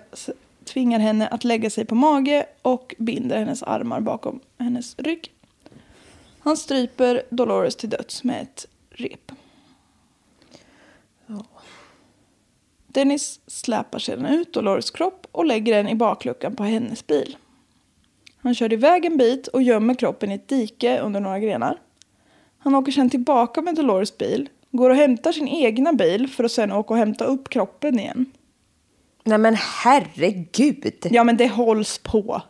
[0.64, 5.32] tvingar henne att lägga sig på mage och binder hennes armar bakom hennes rygg.
[6.38, 9.32] Han stryper Dolores till döds med ett rep.
[12.86, 17.36] Dennis släpar sedan ut Dolores kropp och lägger den i bakluckan på hennes bil.
[18.36, 21.78] Han kör iväg en bit och gömmer kroppen i ett dike under några grenar.
[22.58, 26.52] Han åker sedan tillbaka med Dolores bil, går och hämtar sin egna bil för att
[26.52, 28.32] sedan åka och hämta upp kroppen igen.
[29.24, 31.06] Nej men herregud!
[31.10, 32.42] Ja men det hålls på.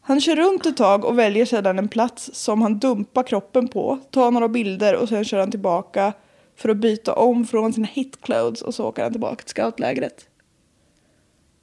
[0.00, 3.98] Han kör runt ett tag och väljer sedan en plats som han dumpar kroppen på,
[4.10, 6.12] tar några bilder och sen kör han tillbaka
[6.56, 10.28] för att byta om från sina hitclothes och så åker han tillbaka till scoutlägret.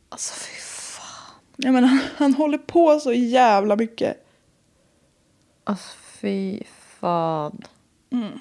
[0.10, 1.39] Alltså fy fan.
[1.56, 4.26] Jag menar, han, han håller på så jävla mycket.
[5.63, 6.60] Alltså fy
[7.00, 7.63] fan.
[8.12, 8.39] Mm.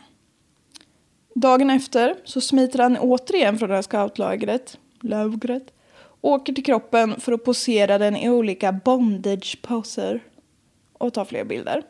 [1.34, 5.72] Dagen efter så smiter han återigen från det här scoutlägret, lägret,
[6.20, 10.20] åker till kroppen för att posera den i olika bondage-poser
[10.92, 11.82] och ta fler bilder.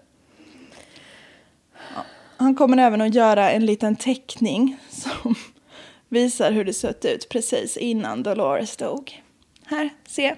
[2.36, 5.34] Han kommer även att göra en liten teckning som
[6.08, 9.22] visar hur det sett ut precis innan Dolores dog.
[9.64, 10.34] Här, se.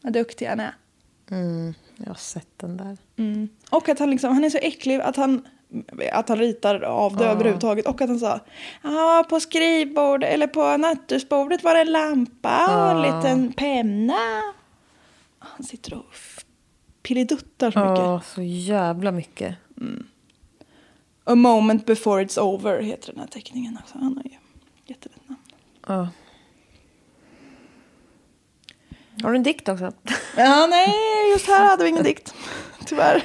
[0.00, 0.74] Vad duktig han är.
[1.30, 2.96] Mm, jag har sett den där.
[3.16, 3.48] Mm.
[3.70, 5.48] Och att han, liksom, han är så äcklig att han,
[6.12, 7.30] att han ritar av det Ja.
[7.30, 7.86] överhuvudtaget.
[7.86, 8.40] Och att han sa,
[8.82, 14.42] ja på skrivbordet eller på nattduksbordet var det en lampa och en liten penna.
[15.38, 16.04] Han sitter och
[17.02, 18.04] pilliduttar så mycket.
[18.04, 19.54] Ja, så jävla mycket.
[21.24, 23.98] A moment before it's over heter den här teckningen också.
[23.98, 24.36] Han har ju
[24.86, 25.40] jättefint namn.
[25.86, 26.08] Ja.
[29.22, 29.92] Har du en dikt också?
[30.36, 30.92] Ja, nej,
[31.32, 32.34] just här hade vi ingen dikt.
[32.86, 33.22] Tyvärr.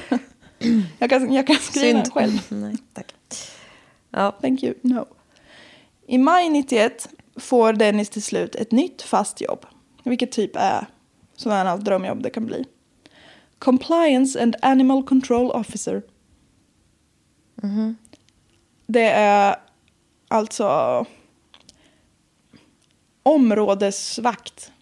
[0.98, 2.38] Jag kan, jag kan skriva den själv.
[2.48, 3.14] Nej, tack.
[4.10, 4.30] Ja.
[4.40, 4.74] Thank you.
[4.82, 5.06] No.
[6.06, 9.66] I maj 91 får Dennis till slut ett nytt fast jobb.
[10.04, 10.86] Vilket typ är
[11.36, 12.64] sådana drömjobb det kan bli.
[13.58, 16.02] Compliance and Animal Control Officer.
[18.86, 19.56] Det är
[20.28, 21.06] alltså
[23.22, 24.72] områdesvakt.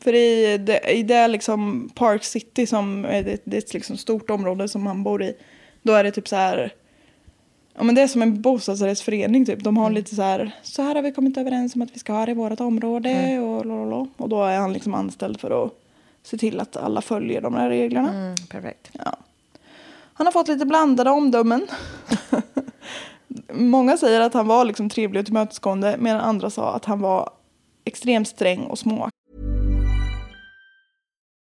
[0.00, 3.96] För i det, i det liksom Park City som är det, det är ett liksom
[3.96, 5.36] stort område som han bor i.
[5.82, 6.72] Då är det typ så här.
[7.74, 9.64] Ja men det är som en bostadsrättsförening typ.
[9.64, 10.50] De har lite så här.
[10.62, 13.38] Så här har vi kommit överens om att vi ska ha det i vårt område.
[13.38, 14.08] Och, lalala.
[14.16, 15.72] och då är han liksom anställd för att
[16.22, 18.12] se till att alla följer de här reglerna.
[18.12, 18.90] Mm, perfekt.
[18.92, 19.16] Ja.
[20.14, 21.66] Han har fått lite blandade omdömen.
[23.52, 27.30] Många säger att han var liksom trevlig och tillmötesgående medan andra sa att han var
[27.84, 29.10] extremt sträng och små.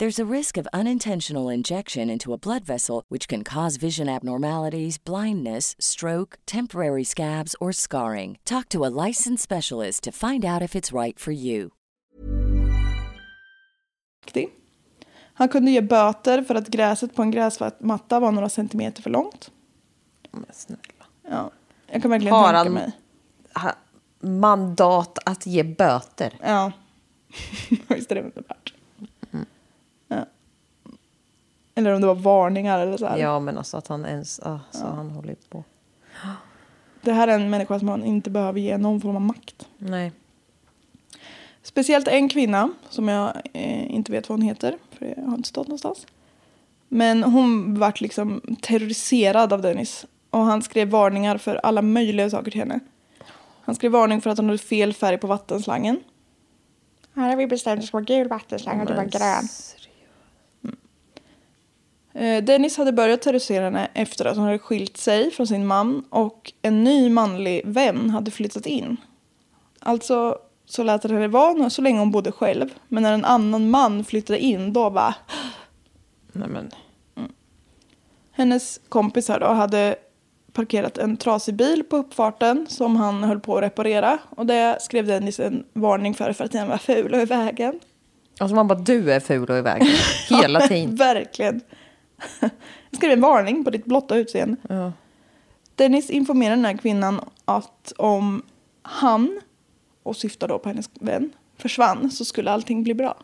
[0.00, 4.98] There's a risk of unintentional injection into a blood vessel, which can cause vision abnormalities,
[4.98, 8.38] blindness, stroke, temporary scabs, or scarring.
[8.44, 11.70] Talk to a licensed specialist to find out if it's right for you.
[15.36, 19.50] Han kunde ge böter för att gräset på en gräsmatta var några centimeter för långt.
[20.30, 21.06] Men snälla.
[21.30, 21.50] Ja,
[21.86, 22.92] jag kan verkligen Har tänka mig.
[23.54, 23.76] Ha-
[24.20, 26.38] Mandat att ge böter.
[26.42, 26.72] Ja,
[27.88, 28.74] visst är det inte värt.
[29.32, 29.46] Mm.
[30.08, 30.26] Ja.
[31.74, 33.18] Eller om det var varningar eller så här.
[33.18, 34.40] Ja, men alltså att han ens...
[34.40, 35.64] Ah, så han håller på.
[37.00, 39.68] Det här är en människa som man inte behöver ge någon form av makt.
[39.78, 40.12] Nej.
[41.62, 45.48] Speciellt en kvinna som jag eh, inte vet vad hon heter, för jag har inte
[45.48, 46.06] stått någonstans.
[46.88, 50.06] Men hon vart liksom terroriserad av Dennis.
[50.30, 52.80] Och han skrev varningar för alla möjliga saker till henne.
[53.62, 56.00] Han skrev varning för att hon hade fel färg på vattenslangen.
[57.14, 59.48] Här har vi bestämt att det ska vara gul vattenslang och det var grön.
[62.14, 66.04] Eh, Dennis hade börjat terrorisera henne efter att hon hade skilt sig från sin man
[66.10, 68.96] och en ny manlig vän hade flyttat in.
[69.80, 72.74] Alltså så lät det henne vara så länge hon bodde själv.
[72.88, 75.14] Men när en annan man flyttade in då var
[76.32, 76.70] Nej, men...
[78.32, 79.96] hennes kompisar då hade
[80.52, 84.18] parkerat en trasig bil på uppfarten som han höll på att reparera.
[84.30, 87.80] Och det skrev Dennis en varning för för att den var ful och i vägen.
[88.38, 89.88] Alltså man bara, du är ful och i vägen.
[90.28, 90.96] Hela Ja, tiden.
[90.96, 91.60] Verkligen.
[92.40, 94.56] Jag skrev en varning på ditt blotta utseende.
[94.68, 94.92] Ja.
[95.74, 98.42] Dennis informerar den här kvinnan att om
[98.82, 99.40] han,
[100.02, 103.16] och syftar då på hennes vän, försvann så skulle allting bli bra.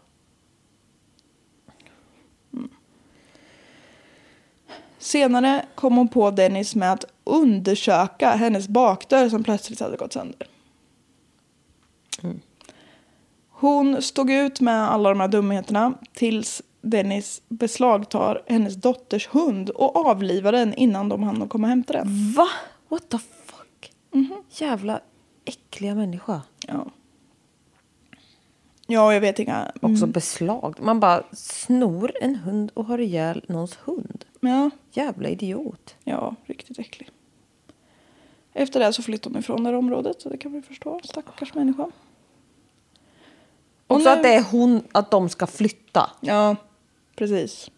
[2.53, 2.71] Mm.
[4.99, 10.49] Senare kom hon på Dennis med att undersöka hennes bakdörr som plötsligt hade gått sönder.
[13.49, 19.97] Hon stod ut med alla de här dumheterna tills Dennis beslagtar hennes dotters hund och
[19.97, 22.33] avlivar den innan de hann komma och hämta den.
[22.33, 22.49] Va?
[22.89, 23.93] What the fuck?
[24.51, 25.01] Jävla
[25.45, 26.43] äckliga människa.
[26.67, 26.87] Ja.
[28.87, 29.73] Ja, jag vet inga...
[29.83, 30.77] Också beslag.
[30.81, 34.25] Man bara snor en hund och har ihjäl någons hund.
[34.41, 35.95] Ja, Jävla idiot.
[36.05, 37.11] ja, riktigt äcklig.
[38.53, 41.01] Efter det så flyttade hon ifrån det här området, så det kan vi förstå.
[41.05, 41.83] Stackars människa.
[41.83, 41.93] Och
[43.97, 46.11] Och så nu- att det är hon, att de ska flytta.
[46.21, 46.57] Ja,
[47.17, 47.71] precis.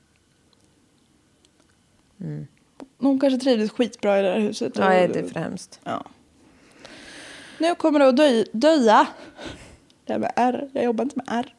[2.99, 4.77] Hon kanske trivdes skitbra i det här huset.
[4.77, 5.81] Nej, det är för hemskt.
[5.85, 6.05] Ja.
[7.59, 9.07] Nu kommer det att döj, döja.
[10.05, 10.69] Det här med R.
[10.73, 11.55] Jag jobbar inte med R.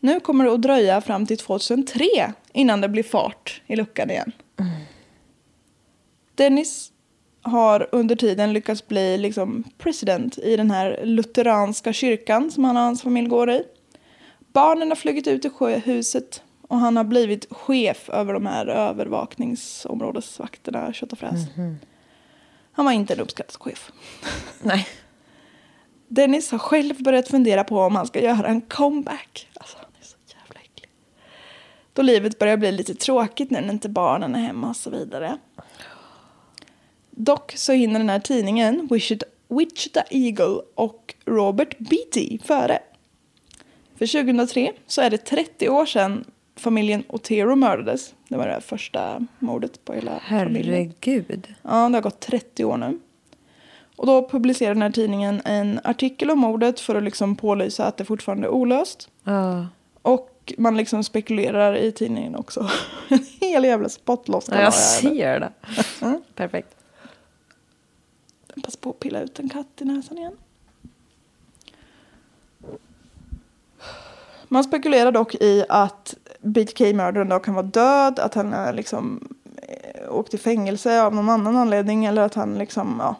[0.00, 4.32] Nu kommer det att dröja fram till 2003 innan det blir fart i luckan igen.
[6.34, 6.92] Dennis
[7.42, 12.82] har under tiden lyckats bli liksom president i den här lutheranska kyrkan som han och
[12.82, 13.62] hans familj går i.
[14.52, 20.92] Barnen har flugit ut ur huset och han har blivit chef över de här övervakningsområdesvakterna,
[20.92, 21.40] kött och fräs.
[22.72, 23.92] Han var inte en uppskattad chef.
[24.62, 24.88] Nej.
[26.08, 29.48] Dennis har själv börjat fundera på om han ska göra en comeback.
[29.54, 30.90] Alltså, han är så jävla äcklig.
[31.92, 35.38] Då livet börjar bli lite tråkigt när inte barnen är hemma och så vidare.
[37.10, 42.78] Dock så hinner den här tidningen, Wichita, Wichita Eagle och Robert Beatty före.
[43.98, 46.24] För 2003 så är det 30 år sedan
[46.58, 48.14] familjen Otero mördades.
[48.28, 50.74] Det var det första mordet på hela familjen.
[50.74, 51.54] Herregud.
[51.62, 52.98] Ja, det har gått 30 år nu.
[53.96, 57.96] Och då publicerar den här tidningen en artikel om mordet för att liksom pålysa att
[57.96, 59.10] det fortfarande är olöst.
[59.24, 59.66] Ja.
[60.02, 62.70] Och man liksom spekulerar i tidningen också.
[63.08, 64.54] En hel jävla spottloska.
[64.54, 65.52] Ja, jag ser det.
[66.34, 66.74] Perfekt.
[68.64, 70.36] Pass på att pilla ut en katt i näsan igen.
[74.48, 76.14] Man spekulerar dock i att
[76.52, 81.28] BTK-mördaren då kan vara död, att han är liksom eh, åkt i fängelse av någon
[81.28, 83.14] annan anledning eller att han liksom ja,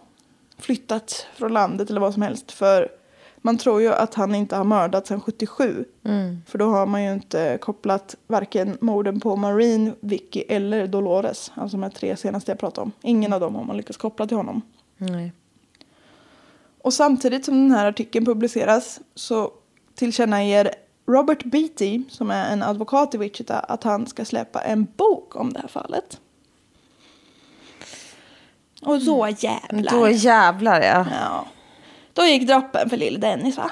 [0.58, 2.52] flyttat från landet eller vad som helst.
[2.52, 2.88] För
[3.38, 5.84] man tror ju att han inte har mördat sedan 77.
[6.46, 11.52] För då har man ju inte kopplat varken morden på Marine, Vicky eller Dolores.
[11.54, 12.92] Alltså de här tre senaste jag pratade om.
[13.02, 14.62] Ingen av dem har man lyckats koppla till honom.
[14.96, 15.32] Nej.
[16.82, 19.50] Och samtidigt som den här artikeln publiceras så
[19.94, 20.70] tillkännager
[21.08, 25.52] Robert Beatty, som är en advokat i Wichita, att han ska släppa en bok om
[25.52, 26.20] det här fallet.
[28.82, 29.92] Och då jävlar.
[29.92, 31.06] Då jävlar ja.
[31.20, 31.46] Ja.
[32.12, 33.70] Då gick droppen för lille Dennis va?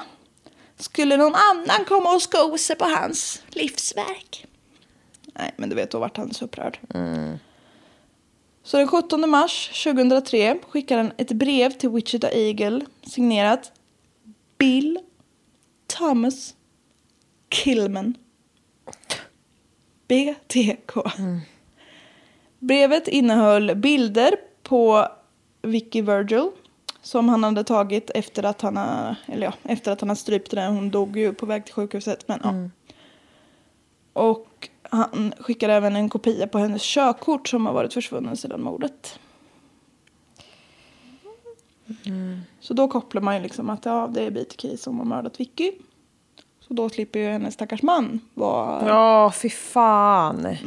[0.77, 4.45] Skulle någon annan komma och sko sig på hans livsverk?
[5.33, 6.79] Nej, men du vet, då vart han så upprörd.
[8.63, 13.71] Så den 17 mars 2003 skickar han ett brev till Wichita Eagle signerat
[14.57, 14.99] Bill
[15.87, 16.53] Thomas
[17.49, 18.13] Killman.
[20.07, 20.91] BTK.
[22.59, 25.07] Brevet innehöll bilder på
[25.61, 26.49] Vicky Virgil
[27.01, 30.53] som han hade tagit efter att han, har- eller ja, efter att han hade strypt
[30.53, 30.75] henne.
[30.75, 32.27] Hon dog ju på väg till sjukhuset.
[32.27, 32.69] Men, ja.
[34.21, 39.19] Och han skickade även en kopia på hennes körkort som har varit försvunnen sedan mordet.
[42.59, 45.71] Så då kopplar man ju liksom att ja, det är BTK som har mördat Vicky.
[46.67, 48.87] Så då slipper ju hennes stackars man vara...
[48.87, 50.57] Ja, fy fan.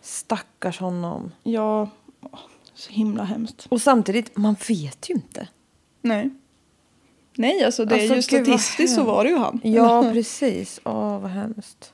[0.00, 1.32] Stackars honom.
[1.42, 1.88] Ja,
[2.74, 3.66] så himla hemskt.
[3.68, 5.48] Och samtidigt, man vet ju inte.
[6.02, 6.30] Nej.
[7.34, 9.60] Nej, alltså det Alltså, är ju statistiskt så var det ju han.
[9.62, 10.80] Ja, precis.
[10.84, 11.92] Åh, vad hemskt.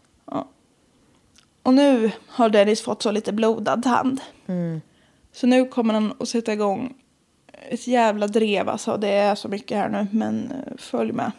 [1.62, 4.20] Och nu har Dennis fått så lite blodad hand.
[4.46, 4.80] Mm.
[5.32, 6.94] Så nu kommer han att sätta igång
[7.68, 8.68] ett jävla drev.
[8.68, 8.96] Alltså.
[8.96, 11.32] Det är så mycket här nu, men eh, följ med.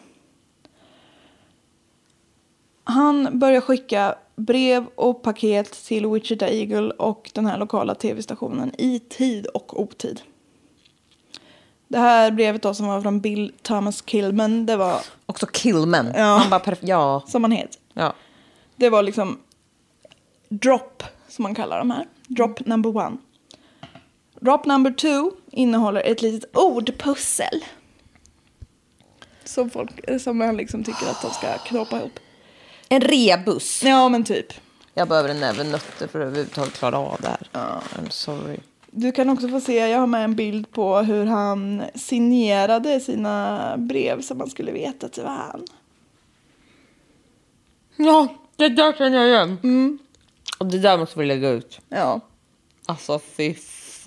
[2.90, 8.98] Han börjar skicka brev och paket till Wichita Eagle och den här lokala tv-stationen i
[8.98, 10.20] tid och otid.
[11.88, 16.12] Det här brevet då som var från Bill Thomas Killman, det var Också Killman.
[16.16, 16.24] Ja.
[16.24, 17.22] Han bara perf- ja.
[17.26, 17.80] som han heter.
[17.92, 18.14] ja.
[18.76, 19.38] Det var liksom
[20.48, 22.06] drop, som man kallar de här.
[22.26, 23.16] Drop number one.
[24.40, 27.64] Drop number two innehåller ett litet ordpussel.
[29.44, 32.12] Som, folk, som man liksom tycker att de ska knåpa ihop.
[32.88, 33.82] En rebus.
[33.82, 34.52] Ja, men typ.
[34.94, 37.48] Jag behöver en näve nötter för att överhuvudtaget klara av det här.
[37.52, 38.56] I'm sorry.
[38.90, 43.74] Du kan också få se, jag har med en bild på hur han signerade sina
[43.76, 45.64] brev så man skulle veta att det var han.
[47.96, 49.98] Ja, det där känner jag igen.
[50.58, 51.80] Och det där måste vi lägga ut.
[51.88, 52.20] Ja.
[52.86, 53.54] Alltså fy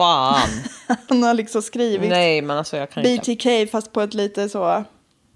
[0.02, 0.50] fan.
[1.10, 3.34] Han har liksom skrivit Nej, men alltså jag kan inte.
[3.36, 4.84] BTK fast på ett lite så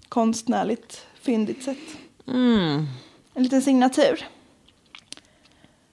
[0.08, 1.78] konstnärligt fyndigt sätt.
[2.28, 2.86] Mm.
[3.36, 4.26] En liten signatur.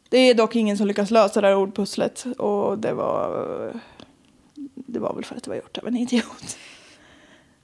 [0.10, 3.82] Det är dock ingen som lyckas lösa det här ordpusslet och det var,
[4.76, 6.58] det var väl för att det var gjort av en idiot.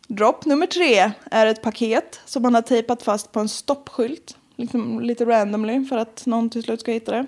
[0.07, 4.37] Dropp nummer tre är ett paket som man har tejpat fast på en stoppskylt.
[4.55, 7.25] Liksom lite randomly för att någon till slut ska hitta det.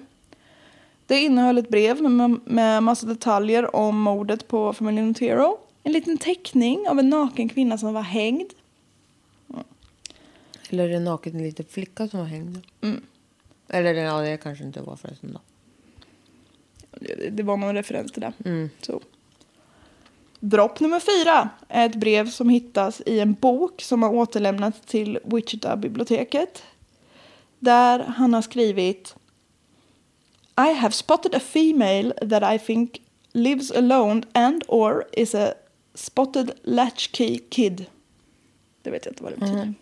[1.06, 5.58] Det innehöll ett brev med, med massa detaljer om mordet på familjen Otero.
[5.84, 8.52] En liten teckning av en naken kvinna som var hängd.
[10.72, 12.58] Eller är det naken en liten flicka som var hängd?
[13.68, 15.40] Eller ja, det kanske inte var förresten då.
[17.00, 18.34] Det, det var någon referens till det.
[18.82, 19.02] Så.
[20.40, 25.20] Dropp nummer fyra är ett brev som hittas i en bok som har återlämnats till
[25.24, 26.64] Wichita-biblioteket.
[27.60, 29.16] Där han har skrivit
[30.58, 33.02] I have spotted a female that I think
[33.32, 35.54] lives alone and or is a
[35.94, 37.86] spotted latchkey kid.
[38.82, 39.74] Det vet jag inte vad det betyder.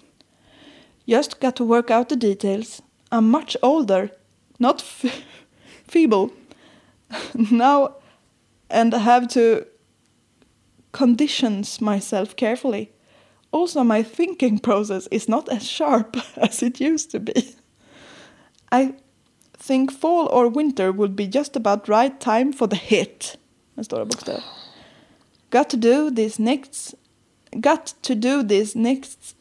[1.10, 2.84] Just got to work out the details.
[3.12, 4.12] I'm much older,
[4.60, 5.24] not f-
[5.88, 6.32] feeble.
[7.34, 7.95] now
[8.70, 9.66] and I have to
[10.91, 12.91] conditions myself carefully.
[13.51, 17.55] Also, my thinking process is not as sharp as it used to be.
[18.72, 18.93] I
[19.53, 23.38] think fall or winter would be just about right time for the hit.
[25.49, 26.93] Got to do this next.
[27.60, 29.36] Got to do this next.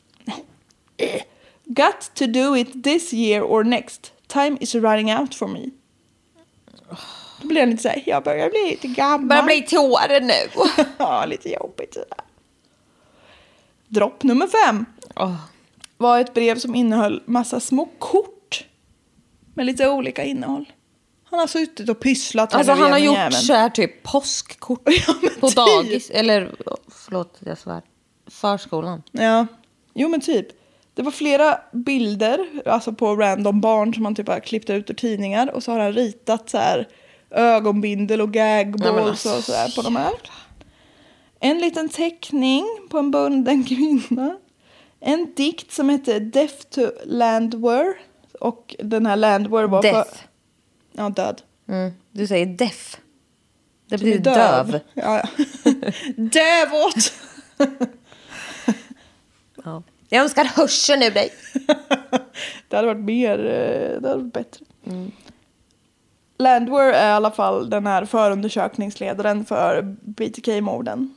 [1.70, 4.12] Got to do it this year or next.
[4.26, 5.70] Time is running out for me.
[7.40, 9.28] Då blir jag lite såhär, jag börjar bli lite gammal.
[9.28, 10.64] Börjar bli tårar nu.
[10.98, 11.96] ja, lite jobbigt.
[13.88, 14.84] Dropp nummer fem
[15.16, 15.34] Åh.
[15.96, 18.64] var ett brev som innehöll massa små kort.
[19.54, 20.72] Med lite olika innehåll.
[21.24, 23.32] Han har suttit och pysslat Alltså han har gjort jäveln.
[23.42, 25.56] så här typ påskkort Ja, på typ.
[25.56, 26.10] dagis.
[26.10, 26.54] Eller
[26.88, 27.82] förlåt jag svär.
[28.30, 29.02] Förskolan.
[29.12, 29.46] Ja,
[29.94, 30.46] jo men typ.
[30.99, 34.94] Det var flera bilder, alltså på random barn som han typ har klippt ut ur
[34.94, 35.55] tidningar.
[35.55, 36.88] Och så har han ritat så här
[37.30, 40.12] ögonbindel och gagballs och så här på de här.
[41.40, 44.36] En liten teckning på en bunden kvinna.
[45.01, 47.94] En dikt som heter Death to Landwehr.
[48.40, 50.11] Och den här Landwehr var Death.
[50.11, 50.18] För,
[50.92, 51.42] ja, död.
[51.68, 51.92] Mm.
[52.12, 53.01] Du säger deaf.
[53.88, 54.80] Det betyder döv.
[54.94, 55.28] Ja, ja.
[56.16, 57.12] Dövåt!
[59.64, 59.82] Ja.
[60.09, 61.30] Jag önskar hörseln ur dig.
[62.68, 64.64] Det hade varit mer, eh, det hade varit bättre.
[66.38, 71.14] Landwehr är i alla fall den här förundersökningsledaren för BTK-morden.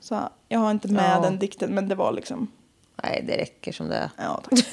[0.00, 1.20] Så jag har inte med Ja.
[1.20, 2.48] den dikten men det var liksom,
[3.02, 4.10] Nej, det räcker som det är.
[4.16, 4.64] ja tack.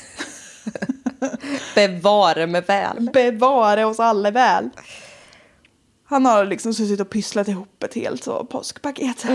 [1.76, 3.10] Bevare mig väl.
[3.14, 4.70] Bevare oss alla väl.
[6.06, 9.26] Han har liksom suttit och pysslat ihop ett helt så påskpaket.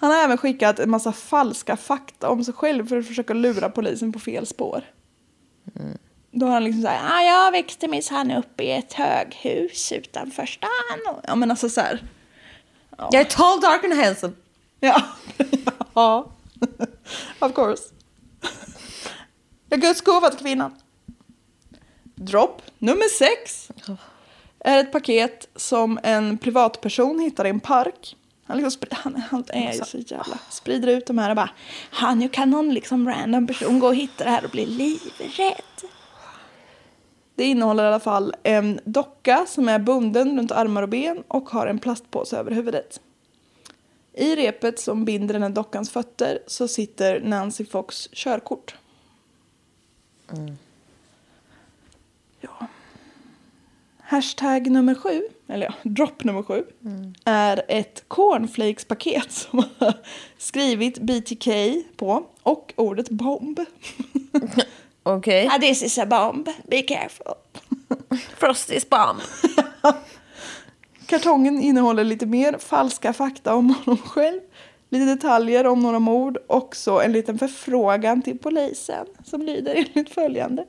[0.00, 3.70] Han har även skickat en massa falska fakta om sig själv för att försöka lura
[3.70, 4.84] polisen på fel spår.
[6.30, 11.20] Då har han liksom såhär, ah, jag växte minsann upp i ett höghus utanför stan.
[11.26, 12.02] Ja men alltså så här.
[12.98, 14.32] Jag är tall, dark and handsome.
[14.80, 15.02] Ja.
[15.94, 16.30] ja.
[17.38, 17.82] of course.
[19.68, 20.74] Jag Guds gåva till kvinnan.
[22.14, 23.70] Dropp nummer sex.
[24.60, 28.16] Är ett paket som en privatperson hittar i en park.
[28.48, 30.38] Han, liksom han, han är ju så jävla...
[30.50, 31.50] Sprider ut de här och bara...
[31.90, 35.90] Han, nu kan någon liksom random person gå och hitta det här och bli livrädd.
[37.34, 41.50] Det innehåller i alla fall en docka som är bunden runt armar och ben och
[41.50, 43.00] har en plastpåse över huvudet.
[44.12, 48.74] I repet som binder den här dockans fötter så sitter Nancy Fox körkort.
[52.40, 52.66] Ja.
[54.00, 56.64] Hashtag nummer sju, eller ja, dropp nummer sju,
[57.24, 59.94] är ett cornflakes-paket som har
[60.38, 61.48] skrivit BTK
[61.96, 63.60] på och ordet bomb.
[65.02, 65.48] Okej.
[65.52, 67.34] Ah, this is a bomb, be careful.
[68.36, 69.20] Frosties bomb.
[71.06, 74.40] Kartongen innehåller lite mer falska fakta om honom själv,
[74.88, 80.14] lite detaljer om några mord och så en liten förfrågan till polisen som lyder enligt
[80.14, 80.64] följande.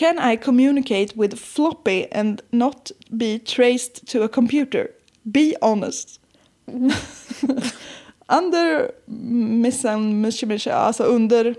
[0.00, 4.92] Can I communicate with floppy and not be traced to a computer?
[5.30, 6.20] Be honest.
[8.26, 10.24] under missan,
[10.72, 11.54] alltså under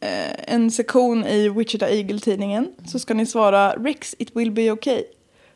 [0.00, 5.04] eh, en sektion i Wichita Eagle-tidningen så ska ni svara Rex, it will be okay.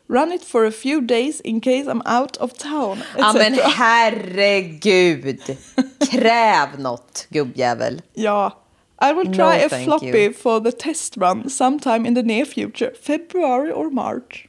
[0.07, 3.03] Run it for a few days in case I'm out of town.
[3.17, 5.57] Ja men herregud.
[6.11, 8.01] Kräv något gubbjävel.
[8.13, 8.65] Ja.
[9.01, 10.33] I will try No, a floppy you.
[10.33, 12.91] for the test run sometime in the near future.
[13.01, 14.47] February or March.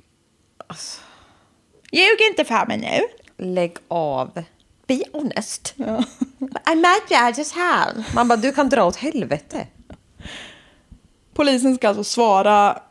[1.92, 3.00] Ljug inte för mig nu.
[3.46, 4.42] Lägg av.
[4.86, 5.74] Be honest.
[5.78, 8.04] I might be of town.
[8.14, 9.66] Man bara, du kan dra åt helvete.
[11.34, 12.82] Polisen ska alltså svara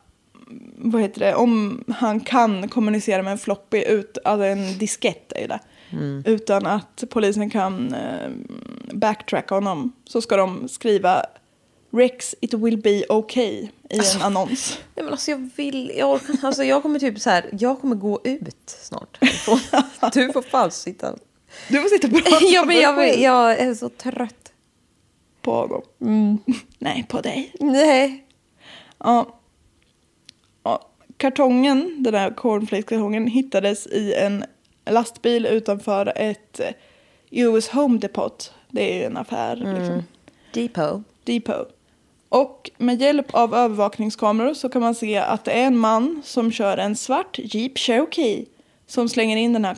[0.77, 5.47] vad heter det, om han kan kommunicera med en floppy, ut, alltså en diskett är
[5.47, 5.59] det.
[6.25, 8.29] Utan att polisen kan eh,
[8.93, 11.25] backtracka honom så ska de skriva
[11.91, 14.79] Rex it will be okay i en annons.
[14.95, 17.95] Nej, men alltså jag vill, jag, orkar, alltså jag kommer typ så här, jag kommer
[17.95, 19.17] gå ut snart.
[20.13, 21.15] Du får fan sitta.
[21.67, 24.51] Du får sitta och prata Ja, men jag, jag är så trött.
[25.41, 25.81] på honom.
[26.79, 27.53] Nej, på dig.
[27.59, 28.25] Nej.
[28.97, 29.39] Ja.
[30.63, 30.89] ja.
[31.17, 34.43] Kartongen, den där cornflakes-kartongen, hittades i en
[34.89, 36.71] lastbil utanför ett eh,
[37.31, 38.53] US Home Depot.
[38.69, 39.55] Det är ju en affär.
[39.55, 40.03] Liksom.
[40.53, 41.01] Depot.
[41.23, 41.75] Depot.
[42.29, 46.51] Och med hjälp av övervakningskameror så kan man se att det är en man som
[46.51, 48.45] kör en svart Jeep Cherokee
[48.87, 49.77] som slänger in den här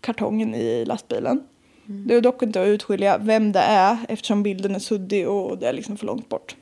[0.00, 1.46] kartongen i lastbilen.
[1.86, 5.68] Det är dock inte att utskilja vem det är eftersom bilden är suddig och det
[5.68, 6.56] är liksom för långt bort.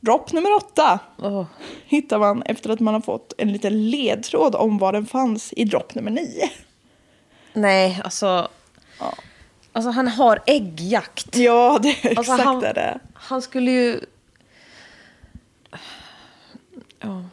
[0.00, 1.44] Dropp nummer åtta Åh.
[1.86, 5.64] hittar man efter att man har fått en liten ledtråd om var den fanns i
[5.64, 6.50] dropp nummer nio.
[7.52, 8.48] Nej, alltså.
[9.78, 11.36] Alltså han har äggjakt.
[11.36, 13.00] Ja, det är Alltså, exakt han- det är.
[13.14, 14.00] Han skulle ju...
[17.00, 17.24] Ja.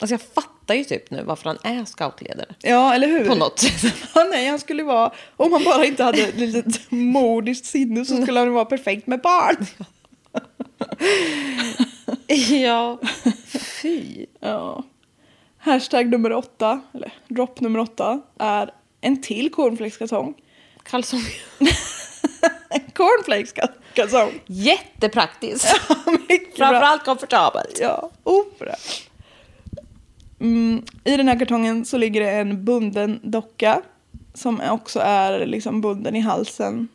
[0.00, 2.54] Alltså jag fattar ju typ nu varför han är scoutledare.
[2.62, 3.24] Ja, eller hur?
[3.28, 3.94] På något sätt.
[4.14, 8.38] Ja, nej, han skulle vara, om han bara inte hade litet modiskt sinne så skulle
[8.38, 9.66] han vara perfekt med barn.
[12.62, 12.98] ja.
[13.82, 14.26] Fy.
[14.40, 14.82] Ja.
[15.58, 18.70] Hashtag nummer åtta, eller dropp nummer åtta, är
[19.00, 20.34] en till cornflakeskartong.
[20.90, 21.20] Kalsong.
[22.70, 24.40] En cornflakeskartong.
[24.46, 25.66] Jättepraktiskt.
[26.56, 27.78] Framförallt komfortabelt.
[27.80, 28.74] Ja, opera.
[30.40, 33.82] Mm, I den här kartongen så ligger det en bunden docka
[34.34, 36.88] som också är liksom bunden i halsen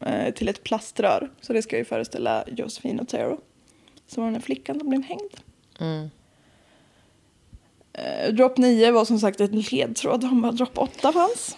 [0.00, 1.30] eh, till ett plaströr.
[1.40, 3.40] Så det ska ju föreställa Josephine Otero.
[4.06, 5.36] Som var den här flickan som blev hängd.
[7.92, 11.56] Eh, dropp 9 var som sagt en ledtråd om vad dropp 8 fanns.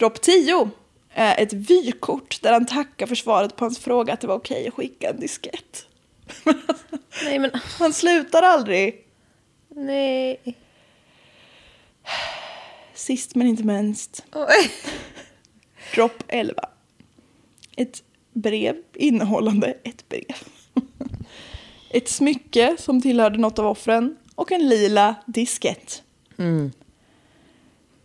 [0.00, 0.70] Dropp 10
[1.10, 4.68] är ett vykort där han tackar för svaret på hans fråga att det var okej
[4.68, 5.86] att skicka en diskett.
[7.24, 9.06] Nej men, Han slutar aldrig.
[9.68, 10.56] nej.
[12.94, 14.24] Sist men inte minst.
[14.32, 14.70] Oj.
[15.94, 16.54] Dropp 11.
[17.76, 20.36] Ett brev innehållande ett brev.
[21.90, 26.02] Ett smycke som tillhörde något av offren och en lila diskett.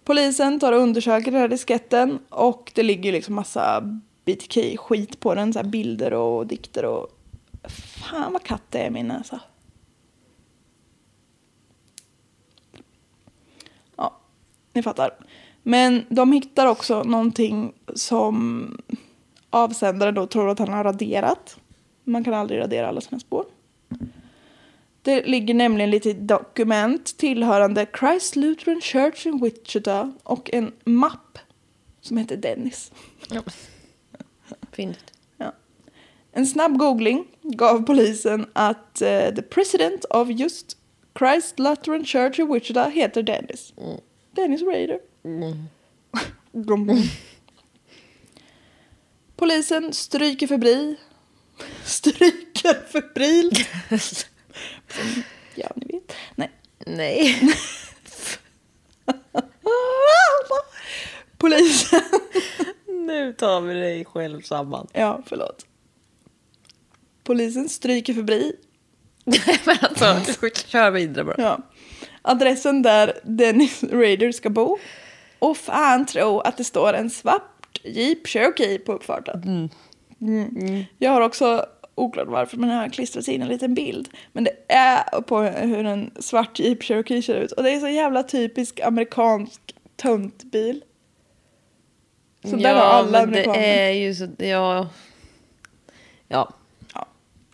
[0.05, 3.81] Polisen tar och undersöker den här disketten och det ligger liksom massa
[4.25, 7.11] BTK-skit på den, så här bilder och dikter och...
[8.09, 9.39] Fan vad katt det är i min näsa.
[13.95, 14.17] Ja,
[14.73, 15.15] ni fattar.
[15.63, 18.67] Men de hittar också någonting som
[19.49, 21.59] avsändaren då tror att han har raderat.
[22.03, 23.45] Man kan aldrig radera alla sina spår.
[25.05, 31.39] Det ligger nämligen lite dokument tillhörande Christ Lutheran Church in Wichita och en mapp
[32.01, 32.91] som heter Dennis.
[34.71, 35.13] Fint.
[35.37, 35.53] Ja.
[36.31, 40.77] En snabb googling gav polisen att eh, the president of just
[41.19, 43.73] Christ Lutheran Church in Wichita heter Dennis.
[44.31, 44.99] Dennis Rader.
[46.51, 46.89] Gom.
[49.35, 50.95] Polisen stryker förbi.
[51.83, 52.75] Stryker
[55.55, 56.15] ja, ni vet.
[56.35, 56.51] Nej.
[56.85, 57.39] Nej.
[61.37, 62.01] Polisen.
[62.87, 64.87] nu tar vi dig själv samman.
[64.93, 65.65] Ja, förlåt.
[67.23, 68.55] Polisen stryker förbi.
[69.65, 71.35] Men alltså, kör vidare bara.
[71.37, 71.59] Ja.
[72.21, 74.77] Adressen där Dennis Rader ska bo.
[75.39, 79.69] Och fan tro att det står en svart Jeep Cherokee på uppfarten.
[80.21, 80.83] Mm.
[80.97, 81.65] Jag har också,
[81.95, 84.09] oklart varför, men jag har klistrat in en liten bild.
[84.31, 87.51] Men det är på hur en svart Jeep Cherokee ser ut.
[87.51, 90.83] Och det är så jävla typisk amerikansk töntbil.
[92.43, 93.59] Så där har alla men amerikaner.
[93.59, 94.89] det är ju så, ja.
[96.27, 96.53] Ja.
[96.93, 97.05] Ja.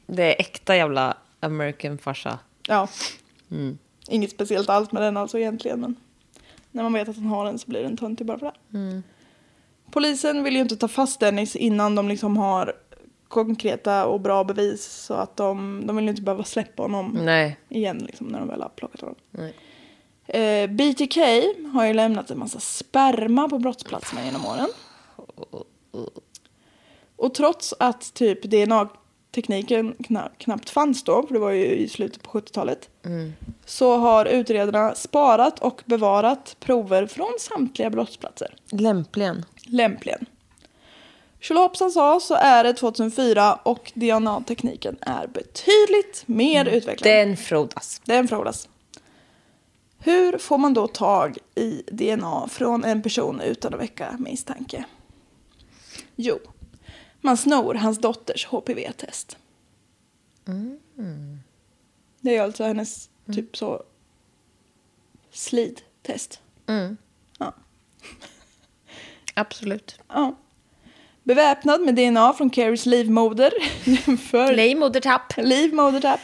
[0.08, 2.39] Det är äkta jävla American farsa.
[2.68, 2.88] Ja.
[4.08, 5.80] Inget speciellt alls med den alltså egentligen.
[5.80, 5.96] Men
[6.72, 9.02] när man vet att han har den så blir den töntig bara för det.
[9.92, 12.74] Polisen vill ju inte ta fast Dennis innan de liksom har
[13.32, 14.86] konkreta och bra bevis.
[14.86, 17.59] Så att de, de vill inte behöva släppa honom Nej.
[17.69, 19.15] igen liksom, när de väl har plockat honom.
[19.32, 19.53] Nej.
[20.27, 21.17] Eh, BTK
[21.73, 24.67] har ju lämnat en massa sperma på brottsplatserna genom åren.
[27.15, 32.23] Och trots att typ DNA-tekniken kna- knappt fanns då, för det var ju i slutet
[32.23, 32.89] på 70-talet,
[33.65, 38.55] så har utredarna sparat och bevarat prover från samtliga brottsplatser.
[38.71, 39.45] Lämpligen.
[39.65, 40.25] Lämpligen.
[41.42, 47.12] Tjolahopsan sa så är det 2004 och DNA-tekniken är betydligt mer utvecklad.
[47.12, 48.02] Den frodas.
[48.06, 48.70] Den frodas.
[49.98, 54.86] Hur får man då tag i DNA från en person utan att väcka misstanke?
[56.16, 56.39] Jo,
[57.22, 59.38] man snor hans dotters HPV-test.
[62.20, 63.84] Det är alltså hennes typ så
[65.32, 66.42] slidtest.
[67.39, 67.54] Ja.
[69.34, 70.00] Absolut.
[70.08, 70.36] ja.
[71.24, 73.53] Beväpnad med DNA från Carries livmoder
[74.07, 75.34] jämför Livmodertapp.
[75.38, 76.19] livmodertapp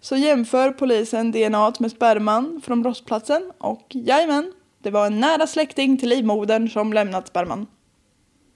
[0.00, 5.98] så jämför polisen DNA med sperman från brottsplatsen och jajamän, det var en nära släkting
[5.98, 7.66] till livmodern som lämnat sperman.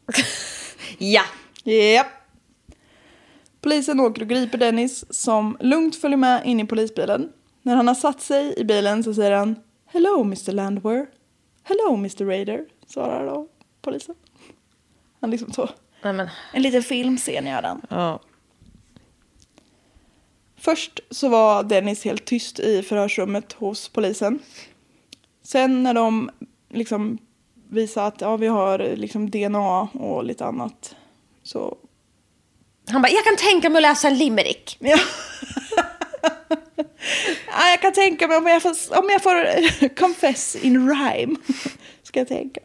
[0.99, 1.23] Ja.
[1.65, 2.07] Japp.
[3.61, 7.33] Polisen åker och griper Dennis som lugnt följer med in i polisbilen.
[7.63, 11.07] När han har satt sig i bilen så säger han Hello Mr Landwehr.
[11.63, 13.49] Hello Mr Raider, svarar då
[13.83, 14.15] polisen.
[15.21, 15.69] Han liksom så.
[16.03, 16.29] Nej men.
[16.53, 17.81] En liten filmscen gör han.
[17.91, 18.21] Ja.
[20.57, 24.39] Först så var Dennis helt tyst i förhörsrummet hos polisen.
[25.43, 26.31] Sen när de
[26.71, 27.19] liksom
[27.71, 30.97] visade att ja, vi har liksom DNA och lite annat
[31.43, 31.77] så...
[32.89, 34.77] Han bara, jag kan tänka mig att läsa en limerick.
[34.81, 34.99] Ja.
[37.47, 41.37] ja, jag kan tänka mig om jag får, om jag får confess in rhyme.
[42.03, 42.61] Ska jag tänka.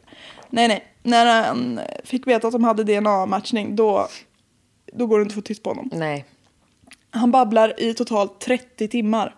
[0.49, 0.96] Nej, nej.
[1.07, 4.07] När han fick veta att de hade DNA-matchning då,
[4.93, 5.89] då går det inte att få tyst på honom.
[5.93, 6.25] Nej.
[7.09, 9.35] Han babblar i totalt 30 timmar.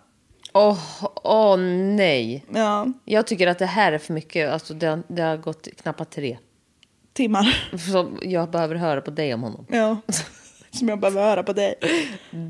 [0.53, 0.79] Åh,
[1.23, 1.57] åh
[1.95, 2.45] nej.
[2.53, 4.49] Ja, Jag tycker att det här är för mycket.
[4.53, 6.37] Alltså det, har- det har gått knappt tre.
[7.13, 7.69] timmar.
[7.91, 9.65] Så jag behöver höra på dig om honom.
[9.69, 9.97] Ja,
[10.71, 11.75] som jag behöver höra på dig.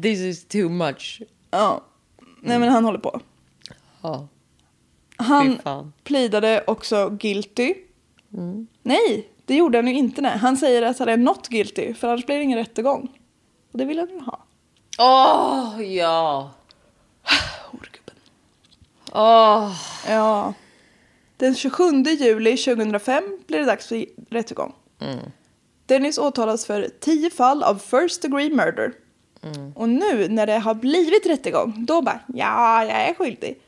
[0.04, 1.22] This is too much.
[1.52, 1.82] Ja,
[2.42, 3.22] nej men han håller på.
[4.02, 4.28] Ja.
[5.18, 7.74] Han plidade också guilty.
[8.90, 10.22] Nej, det gjorde han ju inte.
[10.22, 10.38] Nej.
[10.38, 13.20] Han säger att han är not guilty, för annars blir det ingen rättegång.
[13.72, 14.40] Och det vill han ju ha.
[15.00, 16.52] Åh, ja.
[17.72, 18.16] Horgubben.
[19.12, 19.72] Åh.
[20.08, 20.54] Ja.
[21.38, 24.74] Den 27 juli 2005 blir det dags för rättegång.
[25.86, 28.94] Dennis åtalas för tio fall av first degree murder.
[29.76, 33.60] Och nu när det har blivit rättegång, då bara ja, jag är skyldig.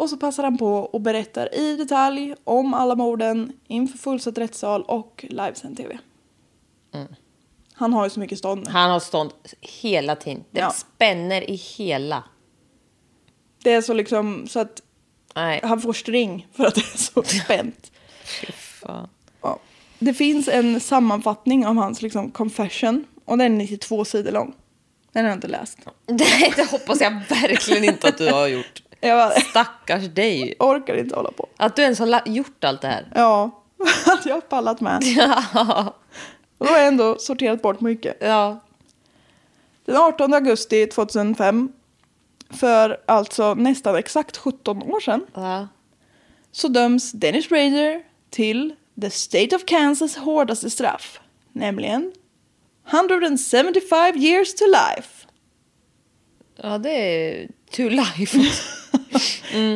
[0.00, 4.82] Och så passar han på och berättar i detalj om alla morden inför fullsatt rättssal
[4.82, 5.98] och livesänd tv.
[7.72, 8.70] Han har ju så mycket stånd nu.
[8.70, 9.30] Han har stånd
[9.60, 10.44] hela tiden.
[10.50, 10.70] Det Ja.
[10.70, 12.24] spänner i hela.
[13.62, 14.82] Det är så liksom så att
[15.34, 17.92] Nej, han får string för att det är så spänt.
[18.24, 19.08] fy fan.
[19.42, 19.58] Ja.
[19.98, 24.54] Det finns en sammanfattning av hans liksom, confession och den är 92 sidor lång.
[25.12, 25.78] Den har jag inte läst.
[26.06, 28.82] Nej, det hoppas jag verkligen inte att du har gjort.
[29.00, 30.54] Jag Stackars dig.
[30.58, 31.48] orkar inte hålla på.
[31.56, 33.12] Att du ens har gjort allt det här.
[33.14, 33.50] Ja,
[34.06, 35.02] att jag har pallat med.
[35.54, 35.94] Ja.
[36.58, 38.16] Och då har jag ändå sorterat bort mycket.
[38.20, 38.60] Ja.
[39.84, 41.72] Den 18 augusti 2005,
[42.50, 45.68] för alltså nästan exakt 17 år sedan, ja.
[46.52, 51.20] så döms Dennis Rader till the State of Kansas hårdaste straff,
[51.52, 52.12] nämligen
[52.90, 55.26] 175 years to life.
[56.56, 58.38] Ja, det är to life.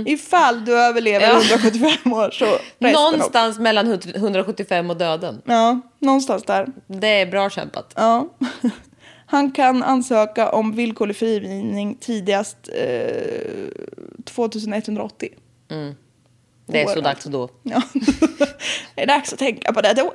[0.07, 1.33] Ifall du överlever Ja.
[1.41, 2.59] 175 år så.
[2.79, 5.43] Någonstans mellan 175 och döden.
[5.45, 6.67] Ja, någonstans där.
[6.87, 7.93] Det är bra kämpat.
[7.97, 8.29] Ja.
[9.27, 13.07] Han kan ansöka om villkorlig frigivning tidigast eh,
[14.25, 15.29] 2180.
[16.67, 17.49] Det är så dags då.
[17.63, 17.83] Ja.
[18.95, 20.15] det är dags att tänka på det då.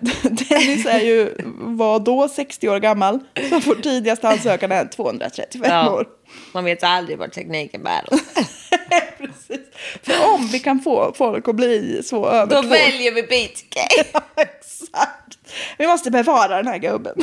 [0.22, 3.18] Dennis är ju, var då 60 år gammal.
[3.50, 5.92] Så får tidigast ansökan är 235 Ja.
[5.92, 6.06] år.
[6.52, 8.04] Man vet aldrig vart tekniken bär.
[9.18, 9.66] Precis.
[10.02, 13.76] För om vi kan få folk att bli så över Då två- väljer vi BTK.
[14.36, 15.38] Exakt.
[15.78, 17.14] Vi måste bevara den här gubben.